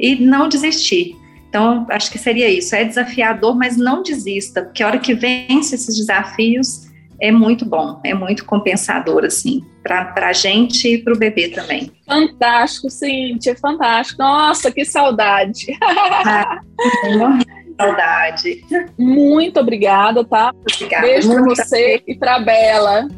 E 0.00 0.16
não 0.16 0.48
desistir. 0.48 1.16
Então, 1.48 1.86
acho 1.88 2.10
que 2.10 2.18
seria 2.18 2.50
isso. 2.50 2.74
É 2.74 2.82
desafiador, 2.82 3.54
mas 3.56 3.76
não 3.76 4.02
desista, 4.02 4.64
porque 4.64 4.82
a 4.82 4.88
hora 4.88 4.98
que 4.98 5.14
vence 5.14 5.76
esses 5.76 5.96
desafios 5.96 6.88
é 7.20 7.30
muito 7.30 7.64
bom, 7.64 8.00
é 8.04 8.12
muito 8.12 8.44
compensador, 8.44 9.24
assim, 9.24 9.64
para 9.84 10.12
a 10.16 10.32
gente 10.32 10.88
e 10.88 10.98
para 10.98 11.12
o 11.12 11.16
bebê 11.16 11.50
também. 11.50 11.92
Fantástico, 12.04 12.90
Cintia, 12.90 13.56
fantástico. 13.56 14.20
Nossa, 14.20 14.72
que 14.72 14.84
saudade. 14.84 15.78
Ah, 15.80 16.58
saudade. 17.78 18.64
Muito 18.98 19.60
obrigada, 19.60 20.24
tá? 20.24 20.52
Obrigada. 20.72 21.06
Beijo 21.06 21.32
para 21.32 21.42
você 21.42 22.02
e 22.06 22.14
para 22.16 22.40
Bela. 22.40 23.08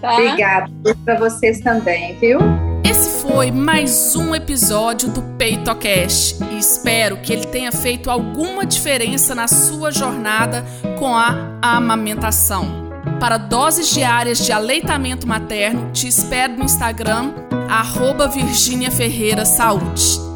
Tá? 0.00 0.14
Obrigada. 0.14 0.70
para 1.04 1.18
vocês 1.18 1.60
também, 1.60 2.16
viu? 2.16 2.38
Esse 2.84 3.22
foi 3.22 3.50
mais 3.50 4.16
um 4.16 4.34
episódio 4.34 5.10
do 5.10 5.20
PeitoCast 5.36 6.42
e 6.52 6.58
espero 6.58 7.18
que 7.18 7.32
ele 7.32 7.46
tenha 7.46 7.70
feito 7.70 8.10
alguma 8.10 8.64
diferença 8.64 9.34
na 9.34 9.46
sua 9.46 9.90
jornada 9.90 10.64
com 10.98 11.14
a 11.14 11.58
amamentação. 11.60 12.88
Para 13.20 13.36
doses 13.36 13.90
diárias 13.90 14.38
de 14.38 14.52
aleitamento 14.52 15.26
materno, 15.26 15.90
te 15.92 16.06
espero 16.06 16.56
no 16.56 16.64
Instagram, 16.64 17.32
arroba 17.68 18.28
Virginia 18.28 18.90
Ferreira 18.90 19.44
Saúde. 19.44 20.27